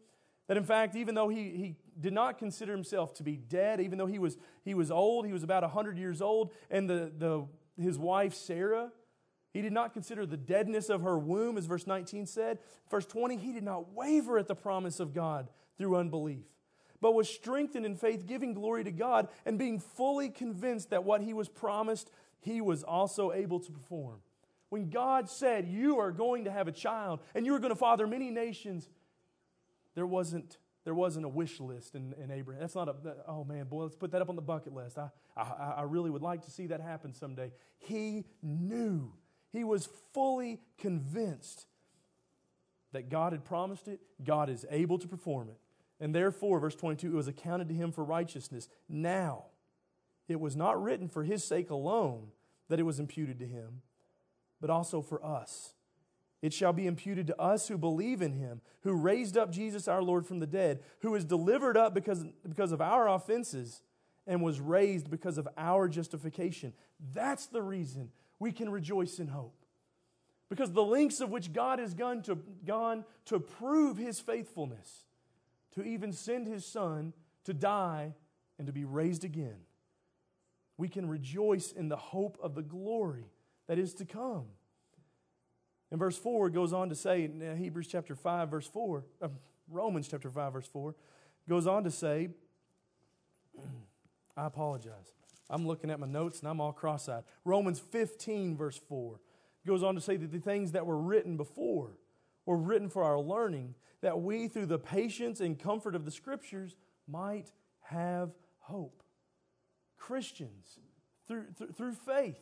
That 0.49 0.57
in 0.57 0.65
fact, 0.65 0.95
even 0.95 1.15
though 1.15 1.29
he, 1.29 1.51
he 1.51 1.77
did 1.99 2.13
not 2.13 2.39
consider 2.39 2.73
himself 2.73 3.15
to 3.15 3.25
be 3.25 3.37
dead, 3.37 3.81
even 3.81 3.99
though 3.99 4.07
he 4.07 4.21
was, 4.21 4.37
he 4.65 4.75
was 4.75 4.91
old, 4.91 5.27
he 5.27 5.33
was 5.33 5.43
about 5.43 5.65
100 5.65 5.99
years 5.99 6.23
old, 6.23 6.53
and 6.71 6.89
the, 6.89 7.11
the, 7.17 7.47
his 7.83 7.99
wife 7.99 8.35
Sarah, 8.35 8.93
he 9.57 9.63
did 9.63 9.73
not 9.73 9.95
consider 9.95 10.27
the 10.27 10.37
deadness 10.37 10.91
of 10.91 11.01
her 11.01 11.19
womb, 11.19 11.57
as 11.57 11.65
verse 11.65 11.87
19 11.87 12.27
said. 12.27 12.59
Verse 12.91 13.07
20, 13.07 13.39
he 13.39 13.53
did 13.53 13.63
not 13.63 13.95
waver 13.95 14.37
at 14.37 14.49
the 14.49 14.55
promise 14.55 15.01
of 15.01 15.15
God 15.15 15.49
through 15.79 15.97
unbelief, 15.97 16.45
but 17.01 17.15
was 17.15 17.27
strengthened 17.27 17.87
in 17.87 17.97
faith, 17.97 18.27
giving 18.27 18.53
glory 18.53 18.85
to 18.85 18.91
God, 18.91 19.29
and 19.47 19.59
being 19.59 19.81
fully 19.81 20.29
convinced 20.29 20.91
that 20.91 21.05
what 21.05 21.23
he 21.23 21.33
was 21.33 21.49
promised, 21.49 22.11
he 22.39 22.61
was 22.61 22.83
also 22.83 23.33
able 23.33 23.59
to 23.61 23.73
perform. 23.73 24.19
When 24.69 24.91
God 24.91 25.31
said, 25.31 25.67
You 25.67 26.01
are 26.01 26.13
going 26.13 26.45
to 26.45 26.53
have 26.53 26.69
a 26.69 26.73
child 26.73 27.21
and 27.35 27.47
you 27.47 27.55
are 27.55 27.59
going 27.59 27.73
to 27.73 27.77
father 27.77 28.07
many 28.07 28.31
nations, 28.31 28.91
there 29.95 30.07
wasn't 30.07 30.59
there 30.85 30.95
wasn't 30.95 31.25
a 31.25 31.31
wish 31.31 31.61
list 31.61 31.95
in, 31.95 32.15
in 32.23 32.31
Abraham. 32.31 32.61
That's 32.61 32.75
not 32.75 32.89
a, 32.89 32.95
oh 33.27 33.43
man, 33.43 33.65
boy, 33.65 33.85
let's 33.85 33.97
put 33.97 34.13
that 34.13 34.21
up 34.21 34.29
on 34.29 34.37
the 34.37 34.43
bucket 34.43 34.75
list. 34.75 34.99
I, 34.99 35.09
I, 35.35 35.75
I 35.79 35.83
really 35.83 36.11
would 36.11 36.23
like 36.23 36.45
to 36.45 36.51
see 36.51 36.67
that 36.67 36.81
happen 36.81 37.13
someday. 37.15 37.51
He 37.79 38.25
knew 38.41 39.13
he 39.57 39.65
was 39.65 39.89
fully 40.13 40.61
convinced 40.79 41.67
that 42.93 43.09
God 43.09 43.33
had 43.33 43.45
promised 43.45 43.89
it, 43.89 44.01
God 44.25 44.49
is 44.49 44.65
able 44.71 44.99
to 44.99 45.09
perform 45.09 45.49
it. 45.49 45.59
And 46.01 46.15
therefore, 46.15 46.61
verse 46.61 46.75
22, 46.75 47.09
it 47.09 47.15
was 47.15 47.29
accounted 47.29 47.69
to 47.69 47.75
him 47.75 47.93
for 47.93 48.05
righteousness. 48.05 48.69
Now, 48.89 49.45
it 50.29 50.41
was 50.41 50.57
not 50.57 50.83
written 50.83 51.09
for 51.09 51.25
his 51.25 51.45
sake 51.45 51.71
alone 51.71 52.29
that 52.69 52.81
it 52.81 52.85
was 52.85 52.99
imputed 52.99 53.39
to 53.39 53.47
him, 53.47 53.83
but 54.61 54.71
also 54.71 55.01
for 55.01 55.25
us. 55.25 55.75
It 56.43 56.53
shall 56.53 56.73
be 56.73 56.87
imputed 56.87 57.27
to 57.29 57.41
us 57.41 57.69
who 57.69 57.79
believe 57.79 58.21
in 58.21 58.33
him, 58.33 58.61
who 58.83 58.93
raised 58.93 59.37
up 59.37 59.51
Jesus 59.51 59.89
our 59.89 60.03
Lord 60.03 60.27
from 60.27 60.39
the 60.39 60.47
dead, 60.47 60.81
who 61.01 61.13
was 61.13 61.25
delivered 61.25 61.77
up 61.77 61.95
because, 61.95 62.25
because 62.49 62.73
of 62.73 62.81
our 62.81 63.09
offenses 63.09 63.83
and 64.27 64.43
was 64.43 64.61
raised 64.61 65.11
because 65.11 65.39
of 65.39 65.49
our 65.57 65.89
justification. 65.89 66.73
That's 67.15 67.47
the 67.47 67.63
reason 67.63 68.11
we 68.39 68.53
can 68.53 68.71
rejoice 68.71 69.19
in 69.19 69.29
hope. 69.29 69.55
Because 70.49 70.73
the 70.73 70.85
lengths 70.85 71.21
of 71.21 71.31
which 71.31 71.53
God 71.53 71.79
has 71.79 71.95
gone 71.95 72.23
to, 72.23 72.37
gone 72.65 73.05
to 73.27 73.41
prove 73.41 73.97
his 73.97 74.21
faithfulness, 74.21 75.05
to 75.75 75.83
even 75.83 76.13
send 76.13 76.47
his 76.47 76.65
son 76.65 77.13
to 77.45 77.53
die 77.53 78.15
and 78.59 78.67
to 78.67 78.73
be 78.73 78.85
raised 78.85 79.25
again, 79.25 79.57
we 80.79 80.89
can 80.89 81.09
rejoice 81.09 81.73
in 81.73 81.89
the 81.89 81.97
hope 81.97 82.39
of 82.43 82.55
the 82.55 82.63
glory 82.63 83.31
that 83.67 83.79
is 83.79 83.95
to 83.95 84.05
come. 84.05 84.45
In 85.91 85.99
verse 85.99 86.19
4, 86.19 86.49
it 86.49 86.53
goes 86.53 86.73
on 86.73 86.89
to 86.89 86.95
say, 86.95 87.25
in 87.25 87.57
Hebrews 87.57 87.87
chapter 87.87 88.15
5, 88.15 88.51
verse 88.51 88.67
4, 88.67 89.05
uh, 89.23 89.29
Romans 89.71 90.09
chapter 90.09 90.31
5, 90.31 90.53
verse 90.53 90.69
4, 90.69 90.95
goes 91.49 91.67
on 91.67 91.85
to 91.85 91.91
say, 91.91 92.29
I 94.37 94.47
apologize. 94.47 95.15
I'm 95.49 95.67
looking 95.67 95.91
at 95.91 96.01
my 96.01 96.07
notes 96.07 96.41
and 96.41 96.49
I'm 96.49 96.61
all 96.61 96.73
cross 96.73 97.09
eyed. 97.09 97.25
Romans 97.45 97.79
15, 97.79 98.57
verse 98.57 98.81
4, 98.89 99.21
goes 99.67 99.83
on 99.83 99.95
to 99.95 100.01
say 100.01 100.17
that 100.17 100.33
the 100.33 100.39
things 100.39 100.73
that 100.73 100.87
were 100.87 100.99
written 100.99 101.37
before 101.37 101.99
were 102.45 102.57
written 102.57 102.89
for 102.89 103.03
our 103.05 103.21
learning, 103.21 103.75
that 104.01 104.21
we, 104.21 104.49
through 104.49 104.67
the 104.67 104.79
patience 104.79 105.41
and 105.41 105.59
comfort 105.59 105.95
of 105.95 106.05
the 106.05 106.11
Scriptures, 106.11 106.77
might 107.09 107.53
have 107.83 108.31
hope. 108.61 109.03
Christians, 109.97 110.79
through, 111.27 111.47
through, 111.57 111.73
through 111.73 111.93
faith, 111.93 112.39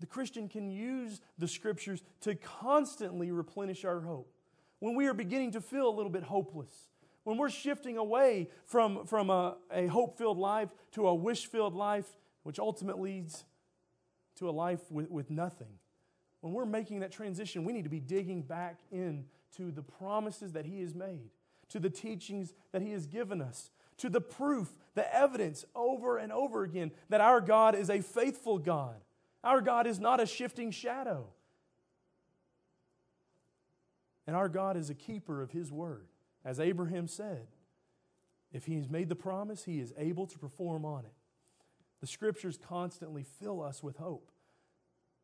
the 0.00 0.06
Christian 0.06 0.48
can 0.48 0.70
use 0.70 1.20
the 1.38 1.48
Scriptures 1.48 2.02
to 2.20 2.34
constantly 2.34 3.30
replenish 3.30 3.84
our 3.84 4.00
hope. 4.00 4.32
When 4.78 4.94
we 4.94 5.06
are 5.06 5.14
beginning 5.14 5.52
to 5.52 5.60
feel 5.60 5.88
a 5.88 5.94
little 5.94 6.10
bit 6.10 6.22
hopeless, 6.22 6.88
when 7.28 7.36
we're 7.36 7.50
shifting 7.50 7.98
away 7.98 8.48
from, 8.64 9.04
from 9.04 9.28
a, 9.28 9.58
a 9.70 9.86
hope 9.86 10.16
filled 10.16 10.38
life 10.38 10.70
to 10.92 11.08
a 11.08 11.14
wish 11.14 11.44
filled 11.44 11.74
life, 11.74 12.06
which 12.42 12.58
ultimately 12.58 13.16
leads 13.16 13.44
to 14.36 14.48
a 14.48 14.50
life 14.50 14.80
with, 14.90 15.10
with 15.10 15.30
nothing. 15.30 15.68
When 16.40 16.54
we're 16.54 16.64
making 16.64 17.00
that 17.00 17.12
transition, 17.12 17.64
we 17.64 17.74
need 17.74 17.84
to 17.84 17.90
be 17.90 18.00
digging 18.00 18.40
back 18.40 18.78
into 18.90 19.70
the 19.70 19.82
promises 19.82 20.52
that 20.52 20.64
He 20.64 20.80
has 20.80 20.94
made, 20.94 21.28
to 21.68 21.78
the 21.78 21.90
teachings 21.90 22.54
that 22.72 22.80
He 22.80 22.92
has 22.92 23.04
given 23.04 23.42
us, 23.42 23.72
to 23.98 24.08
the 24.08 24.22
proof, 24.22 24.74
the 24.94 25.14
evidence 25.14 25.66
over 25.74 26.16
and 26.16 26.32
over 26.32 26.62
again 26.62 26.92
that 27.10 27.20
our 27.20 27.42
God 27.42 27.74
is 27.74 27.90
a 27.90 28.00
faithful 28.00 28.58
God. 28.58 28.96
Our 29.44 29.60
God 29.60 29.86
is 29.86 30.00
not 30.00 30.18
a 30.18 30.24
shifting 30.24 30.70
shadow. 30.70 31.26
And 34.26 34.34
our 34.34 34.48
God 34.48 34.78
is 34.78 34.88
a 34.88 34.94
keeper 34.94 35.42
of 35.42 35.50
His 35.50 35.70
word. 35.70 36.06
As 36.44 36.60
Abraham 36.60 37.08
said, 37.08 37.48
if 38.52 38.66
He's 38.66 38.88
made 38.88 39.08
the 39.08 39.14
promise, 39.14 39.64
He 39.64 39.80
is 39.80 39.92
able 39.98 40.26
to 40.26 40.38
perform 40.38 40.84
on 40.84 41.04
it. 41.04 41.12
The 42.00 42.06
scriptures 42.06 42.58
constantly 42.58 43.24
fill 43.24 43.60
us 43.62 43.82
with 43.82 43.96
hope, 43.96 44.30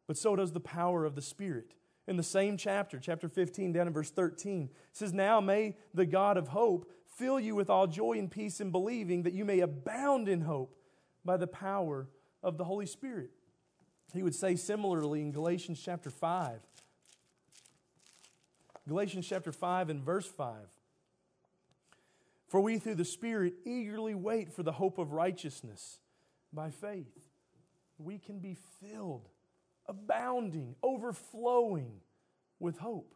but 0.07 0.19
so 0.19 0.37
does 0.37 0.53
the 0.53 0.61
power 0.61 1.05
of 1.05 1.15
the 1.15 1.23
Spirit. 1.23 1.75
in 2.07 2.17
the 2.17 2.23
same 2.23 2.59
chapter, 2.59 2.99
chapter 2.99 3.29
15, 3.29 3.73
down 3.73 3.87
in 3.87 3.93
verse 3.93 4.11
13. 4.11 4.65
It 4.65 4.71
says, 4.93 5.15
Now 5.15 5.41
may 5.41 5.77
the 5.95 6.05
God 6.05 6.37
of 6.37 6.49
hope 6.49 6.91
fill 7.17 7.41
you 7.41 7.55
with 7.55 7.71
all 7.71 7.87
joy 7.87 8.19
and 8.19 8.31
peace 8.31 8.61
in 8.61 8.71
believing 8.71 9.23
that 9.23 9.33
you 9.33 9.45
may 9.45 9.61
abound 9.61 10.29
in 10.29 10.43
hope 10.43 10.77
by 11.25 11.39
the 11.39 11.47
power 11.47 12.09
of 12.43 12.59
the 12.59 12.65
Holy 12.65 12.87
Spirit. 12.87 13.31
He 14.13 14.23
would 14.23 14.35
say 14.35 14.55
similarly 14.55 15.23
in 15.23 15.33
Galatians 15.33 15.81
chapter 15.83 16.11
5. 16.11 16.61
Galatians 18.87 19.27
chapter 19.27 19.51
5 19.51 19.89
and 19.89 20.03
verse 20.03 20.27
5. 20.27 20.57
For 22.55 22.61
we 22.61 22.79
through 22.79 22.95
the 22.95 23.05
Spirit 23.05 23.55
eagerly 23.65 24.15
wait 24.15 24.53
for 24.53 24.63
the 24.63 24.71
hope 24.71 24.99
of 24.99 25.11
righteousness 25.11 25.99
by 26.53 26.71
faith. 26.71 27.11
We 27.99 28.17
can 28.17 28.39
be 28.39 28.57
filled, 28.81 29.29
abounding, 29.89 30.77
overflowing 30.81 32.01
with 32.61 32.79
hope 32.79 33.13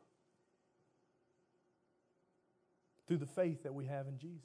through 3.06 3.18
the 3.18 3.26
faith 3.26 3.62
that 3.62 3.72
we 3.74 3.84
have 3.84 4.08
in 4.08 4.18
Jesus. 4.18 4.42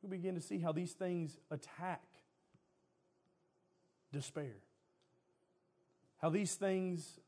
We 0.00 0.08
begin 0.08 0.36
to 0.36 0.40
see 0.40 0.60
how 0.60 0.70
these 0.70 0.92
things 0.92 1.36
attack 1.50 2.04
despair. 4.12 4.58
How 6.18 6.30
these 6.30 6.54
things 6.54 7.18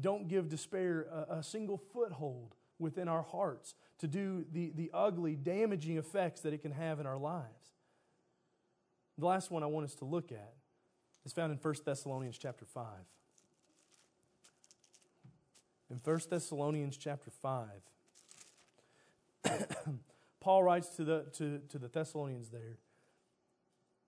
don't 0.00 0.28
give 0.28 0.48
despair 0.48 1.08
a, 1.12 1.34
a, 1.34 1.42
single 1.42 1.76
foothold 1.76 2.54
within 2.82 3.08
our 3.08 3.22
hearts 3.22 3.74
to 4.00 4.06
do 4.06 4.44
the, 4.52 4.72
the 4.74 4.90
ugly, 4.92 5.36
damaging 5.36 5.96
effects 5.96 6.42
that 6.42 6.52
it 6.52 6.60
can 6.60 6.72
have 6.72 7.00
in 7.00 7.06
our 7.06 7.16
lives. 7.16 7.70
The 9.16 9.26
last 9.26 9.50
one 9.50 9.62
I 9.62 9.66
want 9.66 9.86
us 9.86 9.94
to 9.96 10.04
look 10.04 10.32
at 10.32 10.52
is 11.24 11.32
found 11.32 11.52
in 11.52 11.58
1 11.58 11.74
Thessalonians 11.84 12.36
chapter 12.36 12.64
5. 12.64 12.84
In 15.90 16.00
1 16.02 16.20
Thessalonians 16.28 16.96
chapter 16.96 17.30
5, 17.30 17.68
Paul 20.40 20.62
writes 20.62 20.88
to 20.96 21.04
the, 21.04 21.26
to, 21.34 21.60
to 21.68 21.78
the 21.78 21.88
Thessalonians 21.88 22.48
there 22.50 22.78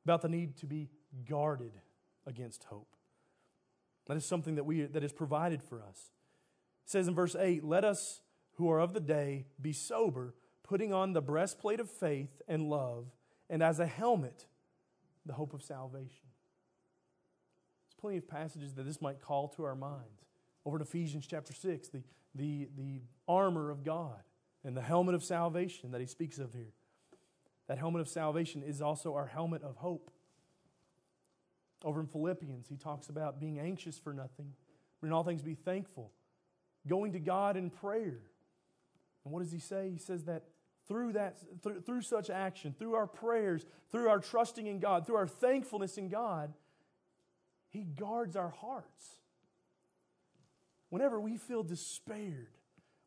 about 0.04 0.22
the 0.22 0.28
need 0.28 0.56
to 0.58 0.66
be 0.66 0.88
guarded 1.28 1.72
against 2.26 2.64
hope. 2.64 2.96
That 4.06 4.16
is 4.16 4.24
something 4.24 4.54
that, 4.56 4.64
we, 4.64 4.82
that 4.82 5.04
is 5.04 5.12
provided 5.12 5.62
for 5.62 5.82
us. 5.82 6.10
It 6.84 6.90
says 6.90 7.08
in 7.08 7.14
verse 7.14 7.36
8, 7.38 7.64
Let 7.64 7.84
us 7.84 8.20
who 8.54 8.70
are 8.70 8.80
of 8.80 8.94
the 8.94 9.00
day 9.00 9.46
be 9.60 9.72
sober, 9.72 10.34
putting 10.62 10.92
on 10.92 11.12
the 11.12 11.20
breastplate 11.20 11.80
of 11.80 11.90
faith 11.90 12.40
and 12.48 12.68
love, 12.68 13.06
and 13.50 13.62
as 13.62 13.78
a 13.78 13.86
helmet, 13.86 14.46
the 15.26 15.34
hope 15.34 15.52
of 15.52 15.62
salvation. 15.62 16.26
There's 17.86 18.00
plenty 18.00 18.18
of 18.18 18.28
passages 18.28 18.74
that 18.74 18.84
this 18.84 19.00
might 19.00 19.20
call 19.20 19.48
to 19.48 19.64
our 19.64 19.74
minds. 19.74 20.24
Over 20.64 20.76
in 20.76 20.82
Ephesians 20.82 21.26
chapter 21.26 21.52
6, 21.52 21.88
the, 21.88 22.02
the, 22.34 22.68
the 22.76 23.00
armor 23.28 23.70
of 23.70 23.84
God 23.84 24.22
and 24.64 24.76
the 24.76 24.82
helmet 24.82 25.14
of 25.14 25.22
salvation 25.22 25.90
that 25.92 26.00
he 26.00 26.06
speaks 26.06 26.38
of 26.38 26.54
here. 26.54 26.72
That 27.68 27.78
helmet 27.78 28.00
of 28.00 28.08
salvation 28.08 28.62
is 28.62 28.80
also 28.80 29.14
our 29.14 29.26
helmet 29.26 29.62
of 29.62 29.76
hope. 29.76 30.10
Over 31.84 32.00
in 32.00 32.06
Philippians, 32.06 32.66
he 32.68 32.76
talks 32.76 33.08
about 33.08 33.40
being 33.40 33.58
anxious 33.58 33.98
for 33.98 34.12
nothing, 34.12 34.52
but 35.00 35.08
in 35.08 35.12
all 35.12 35.24
things 35.24 35.42
be 35.42 35.54
thankful, 35.54 36.10
going 36.86 37.12
to 37.12 37.20
God 37.20 37.56
in 37.56 37.68
prayer. 37.68 38.20
And 39.24 39.32
what 39.32 39.42
does 39.42 39.52
he 39.52 39.58
say? 39.58 39.90
He 39.90 39.98
says 39.98 40.24
that 40.24 40.44
through 40.86 41.12
that 41.14 41.36
through, 41.62 41.80
through 41.80 42.02
such 42.02 42.30
action, 42.30 42.74
through 42.78 42.94
our 42.94 43.06
prayers, 43.06 43.64
through 43.90 44.08
our 44.08 44.18
trusting 44.18 44.66
in 44.66 44.80
God, 44.80 45.06
through 45.06 45.16
our 45.16 45.26
thankfulness 45.26 45.96
in 45.96 46.08
God, 46.08 46.52
he 47.70 47.84
guards 47.84 48.36
our 48.36 48.50
hearts. 48.50 49.18
Whenever 50.90 51.18
we 51.18 51.36
feel 51.36 51.62
despaired, 51.62 52.50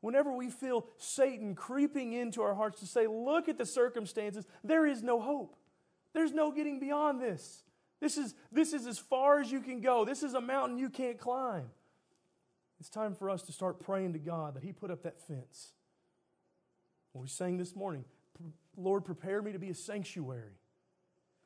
whenever 0.02 0.34
we 0.34 0.50
feel 0.50 0.88
Satan 0.98 1.56
creeping 1.56 2.14
into 2.14 2.42
our 2.42 2.56
hearts 2.56 2.80
to 2.82 2.88
say, 2.88 3.08
look 3.08 3.48
at 3.48 3.58
the 3.58 3.66
circumstances, 3.66 4.46
there 4.64 4.86
is 4.86 5.04
no 5.04 5.22
hope. 5.22 5.56
There's 6.14 6.34
no 6.34 6.52
getting 6.52 6.80
beyond 6.80 7.22
this. 7.22 7.64
This 8.00 8.18
is, 8.18 8.36
this 8.52 8.74
is 8.74 8.86
as 8.86 9.00
far 9.00 9.40
as 9.40 9.52
you 9.52 9.62
can 9.62 9.82
go. 9.82 10.04
This 10.04 10.24
is 10.24 10.34
a 10.34 10.42
mountain 10.42 10.78
you 10.78 10.90
can't 10.90 11.18
climb. 11.18 11.70
It's 12.80 12.90
time 12.90 13.16
for 13.16 13.30
us 13.30 13.42
to 13.44 13.52
start 13.52 13.80
praying 13.80 14.14
to 14.14 14.20
God 14.20 14.56
that 14.56 14.64
He 14.64 14.72
put 14.72 14.92
up 14.92 15.04
that 15.04 15.20
fence. 15.20 15.74
What 17.18 17.24
we 17.24 17.30
sang 17.30 17.58
this 17.58 17.76
morning, 17.76 18.06
Lord, 18.76 19.04
prepare 19.04 19.42
me 19.42 19.52
to 19.52 19.58
be 19.58 19.72
a 19.72 19.74
sanctuary. 19.74 20.60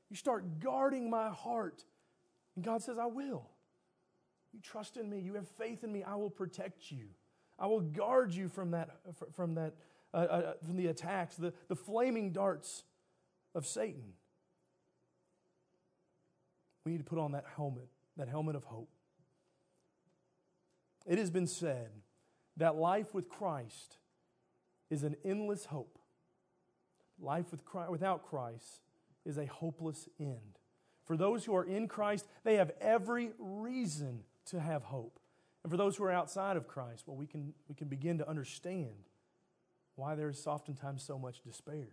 You 0.09 0.17
start 0.17 0.59
guarding 0.59 1.09
my 1.09 1.29
heart. 1.29 1.85
And 2.57 2.65
God 2.65 2.83
says, 2.83 2.97
I 2.97 3.05
will. 3.05 3.49
You 4.51 4.59
trust 4.61 4.97
in 4.97 5.09
me. 5.09 5.21
You 5.21 5.35
have 5.35 5.47
faith 5.47 5.85
in 5.85 5.93
me. 5.93 6.03
I 6.03 6.15
will 6.15 6.29
protect 6.29 6.91
you. 6.91 7.05
I 7.57 7.67
will 7.67 7.79
guard 7.79 8.33
you 8.33 8.49
from 8.49 8.71
that, 8.71 8.89
from 9.33 9.55
that, 9.55 9.75
uh, 10.13 10.17
uh, 10.17 10.53
from 10.65 10.75
the 10.75 10.87
attacks, 10.87 11.37
the, 11.37 11.53
the 11.69 11.75
flaming 11.77 12.33
darts 12.33 12.83
of 13.55 13.65
Satan. 13.65 14.11
We 16.85 16.91
need 16.91 16.97
to 16.97 17.05
put 17.05 17.17
on 17.17 17.31
that 17.31 17.45
helmet, 17.55 17.87
that 18.17 18.27
helmet 18.27 18.57
of 18.57 18.65
hope. 18.65 18.89
It 21.07 21.17
has 21.17 21.29
been 21.29 21.47
said 21.47 21.91
that 22.57 22.75
life 22.75 23.13
with 23.13 23.29
Christ 23.29 23.99
is 24.91 25.03
an 25.03 25.15
endless 25.25 25.65
hope. 25.65 25.97
Life 27.19 27.51
with 27.51 27.65
Christ, 27.65 27.91
without 27.91 28.23
Christ 28.23 28.81
is 29.25 29.37
a 29.37 29.45
hopeless 29.45 30.07
end. 30.19 30.59
For 31.05 31.17
those 31.17 31.45
who 31.45 31.55
are 31.55 31.63
in 31.63 31.87
Christ, 31.87 32.27
they 32.43 32.55
have 32.55 32.71
every 32.79 33.31
reason 33.39 34.23
to 34.45 34.59
have 34.59 34.83
hope. 34.83 35.19
And 35.63 35.71
for 35.71 35.77
those 35.77 35.95
who 35.95 36.03
are 36.03 36.11
outside 36.11 36.57
of 36.57 36.67
Christ, 36.67 37.03
well, 37.07 37.15
we 37.15 37.27
can, 37.27 37.53
we 37.67 37.75
can 37.75 37.87
begin 37.87 38.17
to 38.17 38.29
understand 38.29 39.07
why 39.95 40.15
there 40.15 40.29
is 40.29 40.45
oftentimes 40.47 41.03
so 41.03 41.17
much 41.17 41.41
despair. 41.41 41.89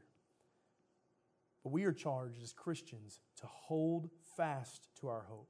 But 1.62 1.72
we 1.72 1.84
are 1.84 1.92
charged 1.92 2.42
as 2.42 2.52
Christians 2.52 3.20
to 3.40 3.46
hold 3.46 4.08
fast 4.37 4.88
to 5.00 5.08
our 5.08 5.24
hope. 5.28 5.48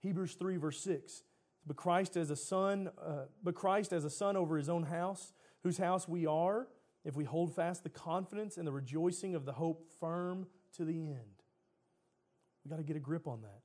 Hebrews 0.00 0.34
3, 0.34 0.56
verse 0.56 0.80
6. 0.80 1.22
But 1.66 1.76
Christ 1.76 2.16
as 2.16 2.30
a 2.30 2.36
son, 2.36 2.88
uh, 3.04 3.24
but 3.42 3.54
Christ 3.54 3.92
as 3.92 4.04
a 4.04 4.10
son 4.10 4.36
over 4.36 4.56
his 4.56 4.70
own 4.70 4.84
house, 4.84 5.34
whose 5.62 5.78
house 5.78 6.08
we 6.08 6.26
are, 6.26 6.68
if 7.04 7.16
we 7.16 7.24
hold 7.24 7.54
fast 7.54 7.82
the 7.82 7.88
confidence 7.88 8.56
and 8.56 8.66
the 8.66 8.72
rejoicing 8.72 9.34
of 9.34 9.44
the 9.44 9.52
hope 9.52 9.86
firm 10.00 10.46
to 10.76 10.84
the 10.84 10.94
end. 10.94 11.42
We've 12.64 12.70
got 12.70 12.76
to 12.76 12.82
get 12.82 12.96
a 12.96 13.00
grip 13.00 13.26
on 13.26 13.42
that 13.42 13.62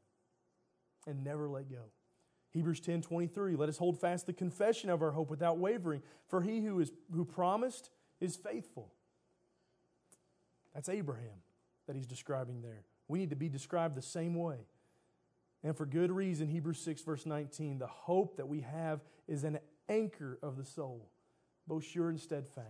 and 1.09 1.23
never 1.23 1.49
let 1.49 1.69
go. 1.69 1.91
Hebrews 2.51 2.79
10 2.79 3.01
23, 3.01 3.55
let 3.55 3.67
us 3.67 3.77
hold 3.77 3.99
fast 3.99 4.27
the 4.27 4.33
confession 4.33 4.89
of 4.89 5.01
our 5.01 5.11
hope 5.11 5.29
without 5.29 5.57
wavering, 5.57 6.01
for 6.27 6.41
he 6.41 6.61
who, 6.61 6.79
is, 6.79 6.91
who 7.11 7.25
promised 7.25 7.89
is 8.21 8.35
faithful. 8.35 8.93
That's 10.73 10.87
Abraham 10.87 11.41
that 11.87 11.95
he's 11.95 12.05
describing 12.05 12.61
there. 12.61 12.85
We 13.07 13.19
need 13.19 13.31
to 13.31 13.35
be 13.35 13.49
described 13.49 13.95
the 13.95 14.01
same 14.01 14.35
way. 14.35 14.67
And 15.63 15.75
for 15.75 15.85
good 15.85 16.11
reason, 16.11 16.47
Hebrews 16.47 16.79
6, 16.79 17.01
verse 17.03 17.25
19, 17.25 17.79
the 17.79 17.87
hope 17.87 18.37
that 18.37 18.47
we 18.47 18.61
have 18.61 19.01
is 19.27 19.43
an 19.43 19.59
anchor 19.87 20.37
of 20.41 20.57
the 20.57 20.65
soul, 20.65 21.09
both 21.67 21.83
sure 21.83 22.09
and 22.09 22.19
steadfast. 22.19 22.67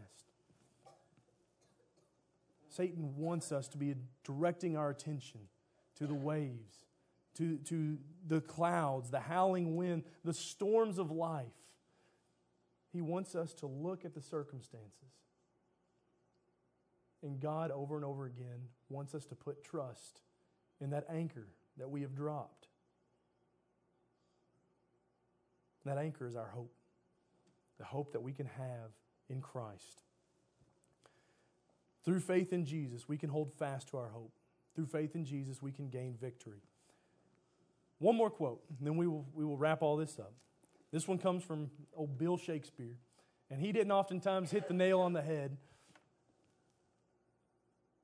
Satan 2.70 3.16
wants 3.18 3.52
us 3.52 3.68
to 3.70 3.78
be 3.78 3.96
directing 4.24 4.76
our 4.76 4.90
attention 4.90 5.42
to 5.96 6.08
the 6.08 6.16
waves, 6.16 6.86
to, 7.36 7.58
to 7.58 7.98
the 8.28 8.42
clouds, 8.42 9.12
the 9.12 9.20
howling 9.20 9.76
wind, 9.76 10.04
the 10.24 10.34
storms 10.34 10.98
of 10.98 11.12
life. 11.12 11.46
He 12.92 13.02
wants 13.02 13.36
us 13.36 13.54
to 13.56 13.68
look 13.68 14.06
at 14.06 14.14
the 14.14 14.22
circumstances. 14.22 14.92
And 17.22 17.40
God, 17.40 17.72
over 17.72 17.96
and 17.96 18.04
over 18.04 18.26
again, 18.26 18.68
wants 18.90 19.16
us 19.16 19.26
to 19.28 19.36
put 19.36 19.64
trust 19.64 20.22
in 20.82 20.90
that 20.90 21.06
anchor 21.10 21.48
that 21.78 21.90
we 21.90 22.02
have 22.02 22.16
dropped. 22.16 22.68
That 25.86 25.98
anchor 25.98 26.28
is 26.28 26.36
our 26.36 26.48
hope, 26.48 26.74
the 27.84 27.88
hope 27.88 28.14
that 28.14 28.22
we 28.22 28.32
can 28.32 28.46
have 28.46 28.92
in 29.28 29.42
Christ. 29.42 30.04
Through 32.06 32.22
faith 32.22 32.54
in 32.54 32.64
Jesus, 32.64 33.10
we 33.10 33.18
can 33.18 33.30
hold 33.30 33.52
fast 33.60 33.90
to 33.90 33.98
our 33.98 34.08
hope. 34.08 34.32
Through 34.74 34.86
faith 34.86 35.16
in 35.16 35.26
Jesus, 35.26 35.62
we 35.62 35.74
can 35.74 35.90
gain 35.90 36.16
victory. 36.20 36.62
One 38.00 38.16
more 38.16 38.30
quote, 38.30 38.62
and 38.70 38.88
then 38.88 38.96
we 38.96 39.06
will, 39.06 39.26
we 39.34 39.44
will 39.44 39.58
wrap 39.58 39.82
all 39.82 39.98
this 39.98 40.18
up. 40.18 40.32
This 40.94 41.10
one 41.10 41.18
comes 41.18 41.44
from 41.44 41.72
old 41.94 42.18
Bill 42.18 42.38
Shakespeare, 42.38 42.96
and 43.52 43.60
he 43.60 43.74
didn't 43.74 43.92
oftentimes 43.92 44.50
hit 44.50 44.70
the 44.70 44.74
nail 44.74 45.02
on 45.02 45.12
the 45.12 45.22
head, 45.22 45.58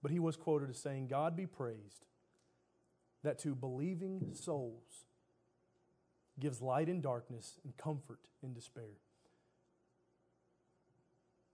but 0.01 0.11
he 0.11 0.19
was 0.19 0.35
quoted 0.35 0.69
as 0.69 0.77
saying, 0.77 1.07
God 1.07 1.37
be 1.37 1.45
praised 1.45 2.03
that 3.23 3.39
to 3.39 3.55
believing 3.55 4.31
souls 4.33 5.05
gives 6.37 6.61
light 6.61 6.89
in 6.89 6.99
darkness 6.99 7.59
and 7.63 7.77
comfort 7.77 8.27
in 8.43 8.53
despair. 8.53 8.97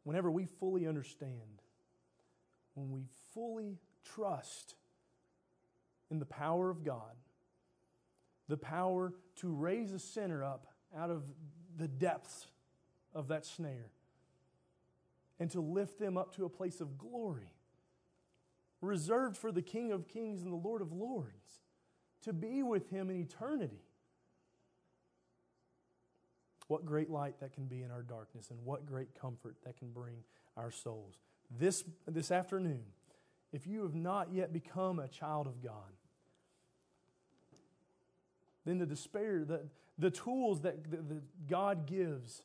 Whenever 0.06 0.32
we 0.32 0.46
fully 0.46 0.88
understand, 0.88 1.62
when 2.76 2.92
we 2.92 3.08
fully 3.34 3.80
trust 4.04 4.76
in 6.10 6.20
the 6.20 6.26
power 6.26 6.70
of 6.70 6.84
God, 6.84 7.16
the 8.48 8.56
power 8.56 9.14
to 9.38 9.50
raise 9.50 9.92
a 9.92 10.00
sinner 10.00 10.44
up 10.44 10.68
out 10.96 11.10
of 11.10 11.24
the 11.76 11.88
depths 11.88 12.48
of 13.14 13.30
that 13.30 13.46
snare 13.46 13.90
and 15.40 15.50
to 15.50 15.60
lift 15.60 16.00
them 16.00 16.18
up 16.18 16.36
to 16.36 16.46
a 16.46 16.50
place 16.50 16.80
of 16.80 16.98
glory 16.98 17.52
reserved 18.82 19.36
for 19.36 19.52
the 19.52 19.64
King 19.64 19.92
of 19.92 20.08
Kings 20.08 20.44
and 20.44 20.52
the 20.52 20.58
Lord 20.58 20.84
of 20.84 20.92
Lords 20.92 21.64
to 22.22 22.32
be 22.32 22.62
with 22.62 22.92
him 22.92 23.10
in 23.10 23.18
eternity. 23.18 23.82
What 26.68 26.86
great 26.86 27.10
light 27.10 27.40
that 27.42 27.54
can 27.54 27.66
be 27.66 27.84
in 27.84 27.92
our 27.92 28.02
darkness, 28.02 28.50
and 28.50 28.60
what 28.64 28.86
great 28.86 29.20
comfort 29.20 29.56
that 29.66 29.78
can 29.78 29.92
bring 29.92 30.24
our 30.58 30.72
souls. 30.72 31.16
This, 31.52 31.84
this 32.08 32.32
afternoon, 32.32 32.84
if 33.54 33.68
you 33.68 33.84
have 33.84 33.94
not 33.94 34.34
yet 34.34 34.52
become 34.52 35.00
a 35.00 35.08
child 35.08 35.48
of 35.48 35.62
God, 35.64 35.94
then 38.66 38.80
the 38.80 38.86
despair, 38.86 39.46
the, 39.46 39.62
the 39.98 40.10
tools 40.10 40.62
that, 40.62 40.90
that, 40.90 41.48
God 41.48 41.86
gives 41.86 42.42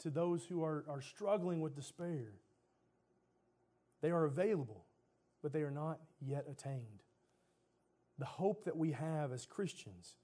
to 0.00 0.10
those 0.10 0.44
who 0.46 0.64
are, 0.64 0.84
are 0.88 1.02
struggling 1.02 1.60
with 1.60 1.76
despair, 1.76 2.32
they 4.00 4.10
are 4.10 4.24
available, 4.24 4.84
but 5.42 5.52
they 5.52 5.62
are 5.62 5.70
not 5.70 5.98
yet 6.20 6.46
attained. 6.50 7.02
The 8.18 8.24
hope 8.24 8.64
that 8.64 8.76
we 8.76 8.92
have 8.92 9.32
as 9.32 9.46
Christians 9.46 10.16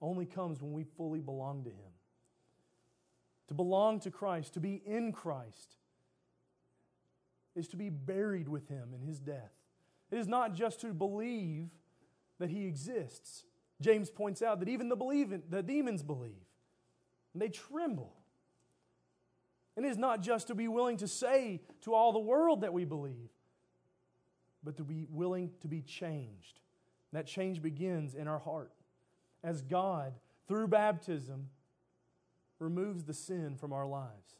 only 0.00 0.26
comes 0.26 0.60
when 0.60 0.72
we 0.72 0.84
fully 0.84 1.20
belong 1.20 1.64
to 1.64 1.70
Him. 1.70 1.92
To 3.48 3.54
belong 3.54 4.00
to 4.00 4.10
Christ, 4.10 4.54
to 4.54 4.60
be 4.60 4.82
in 4.86 5.12
Christ, 5.12 5.76
is 7.56 7.68
to 7.68 7.76
be 7.76 7.88
buried 7.88 8.48
with 8.48 8.68
Him 8.68 8.94
in 8.94 9.06
His 9.06 9.18
death. 9.18 9.52
It 10.10 10.18
is 10.18 10.28
not 10.28 10.54
just 10.54 10.80
to 10.82 10.92
believe 10.92 11.70
that 12.38 12.50
He 12.50 12.66
exists. 12.66 13.44
James 13.80 14.10
points 14.10 14.42
out 14.42 14.60
that 14.60 14.68
even 14.68 14.88
the, 14.88 14.96
believe, 14.96 15.32
the 15.50 15.62
demons 15.62 16.02
believe, 16.02 16.46
and 17.32 17.42
they 17.42 17.48
tremble. 17.48 18.12
And 19.76 19.86
it 19.86 19.90
is 19.90 19.98
not 19.98 20.22
just 20.22 20.48
to 20.48 20.54
be 20.54 20.66
willing 20.66 20.96
to 20.98 21.08
say 21.08 21.60
to 21.82 21.94
all 21.94 22.12
the 22.12 22.18
world 22.18 22.62
that 22.62 22.72
we 22.72 22.84
believe, 22.84 23.30
but 24.64 24.76
to 24.76 24.82
be 24.82 25.06
willing 25.08 25.52
to 25.60 25.68
be 25.68 25.82
changed. 25.82 26.60
That 27.12 27.26
change 27.26 27.62
begins 27.62 28.14
in 28.14 28.28
our 28.28 28.40
heart 28.40 28.72
as 29.44 29.62
God, 29.62 30.14
through 30.48 30.68
baptism, 30.68 31.48
removes 32.58 33.04
the 33.04 33.14
sin 33.14 33.56
from 33.56 33.72
our 33.72 33.86
lives 33.86 34.36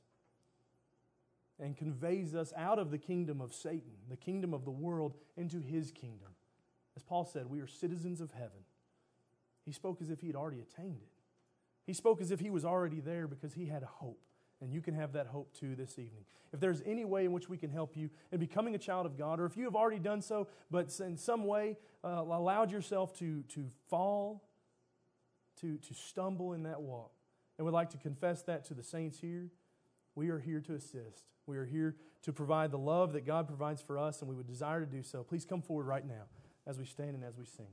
and 1.60 1.76
conveys 1.76 2.34
us 2.34 2.52
out 2.56 2.78
of 2.78 2.90
the 2.90 2.98
kingdom 2.98 3.40
of 3.40 3.52
Satan, 3.52 3.92
the 4.08 4.16
kingdom 4.16 4.54
of 4.54 4.64
the 4.64 4.70
world, 4.70 5.14
into 5.36 5.60
his 5.60 5.90
kingdom. 5.90 6.28
As 6.96 7.02
Paul 7.02 7.24
said, 7.24 7.46
we 7.50 7.60
are 7.60 7.66
citizens 7.66 8.20
of 8.20 8.30
heaven. 8.32 8.64
He 9.64 9.72
spoke 9.72 10.00
as 10.00 10.10
if 10.10 10.20
he 10.20 10.28
had 10.28 10.36
already 10.36 10.60
attained 10.60 11.00
it. 11.02 11.12
He 11.84 11.92
spoke 11.92 12.20
as 12.20 12.30
if 12.30 12.40
he 12.40 12.50
was 12.50 12.64
already 12.64 13.00
there 13.00 13.26
because 13.26 13.54
he 13.54 13.66
had 13.66 13.82
hope. 13.82 14.20
And 14.60 14.72
you 14.72 14.80
can 14.80 14.94
have 14.94 15.12
that 15.12 15.28
hope 15.28 15.52
too 15.52 15.76
this 15.76 15.92
evening. 15.98 16.24
If 16.52 16.60
there's 16.60 16.82
any 16.84 17.04
way 17.04 17.24
in 17.24 17.32
which 17.32 17.48
we 17.48 17.56
can 17.56 17.70
help 17.70 17.96
you 17.96 18.10
in 18.32 18.40
becoming 18.40 18.74
a 18.74 18.78
child 18.78 19.06
of 19.06 19.16
God, 19.16 19.38
or 19.38 19.46
if 19.46 19.56
you 19.56 19.64
have 19.64 19.76
already 19.76 20.00
done 20.00 20.20
so, 20.20 20.48
but 20.70 20.92
in 21.00 21.16
some 21.16 21.44
way 21.44 21.76
uh, 22.02 22.08
allowed 22.08 22.72
yourself 22.72 23.16
to, 23.18 23.42
to 23.54 23.70
fall, 23.88 24.42
to, 25.60 25.78
to 25.78 25.94
stumble 25.94 26.54
in 26.54 26.64
that 26.64 26.80
walk, 26.80 27.12
and 27.58 27.66
we'd 27.66 27.72
like 27.72 27.90
to 27.90 27.98
confess 27.98 28.42
that 28.42 28.64
to 28.66 28.74
the 28.74 28.82
saints 28.82 29.18
here, 29.18 29.50
we 30.14 30.30
are 30.30 30.38
here 30.38 30.60
to 30.60 30.74
assist. 30.74 31.24
We 31.46 31.58
are 31.58 31.64
here 31.64 31.96
to 32.22 32.32
provide 32.32 32.70
the 32.70 32.78
love 32.78 33.12
that 33.12 33.26
God 33.26 33.46
provides 33.46 33.82
for 33.82 33.98
us, 33.98 34.20
and 34.20 34.28
we 34.28 34.36
would 34.36 34.46
desire 34.46 34.80
to 34.80 34.86
do 34.86 35.02
so. 35.02 35.22
Please 35.22 35.44
come 35.44 35.62
forward 35.62 35.86
right 35.86 36.06
now 36.06 36.24
as 36.66 36.78
we 36.78 36.84
stand 36.84 37.14
and 37.14 37.24
as 37.24 37.36
we 37.36 37.44
sing. 37.44 37.66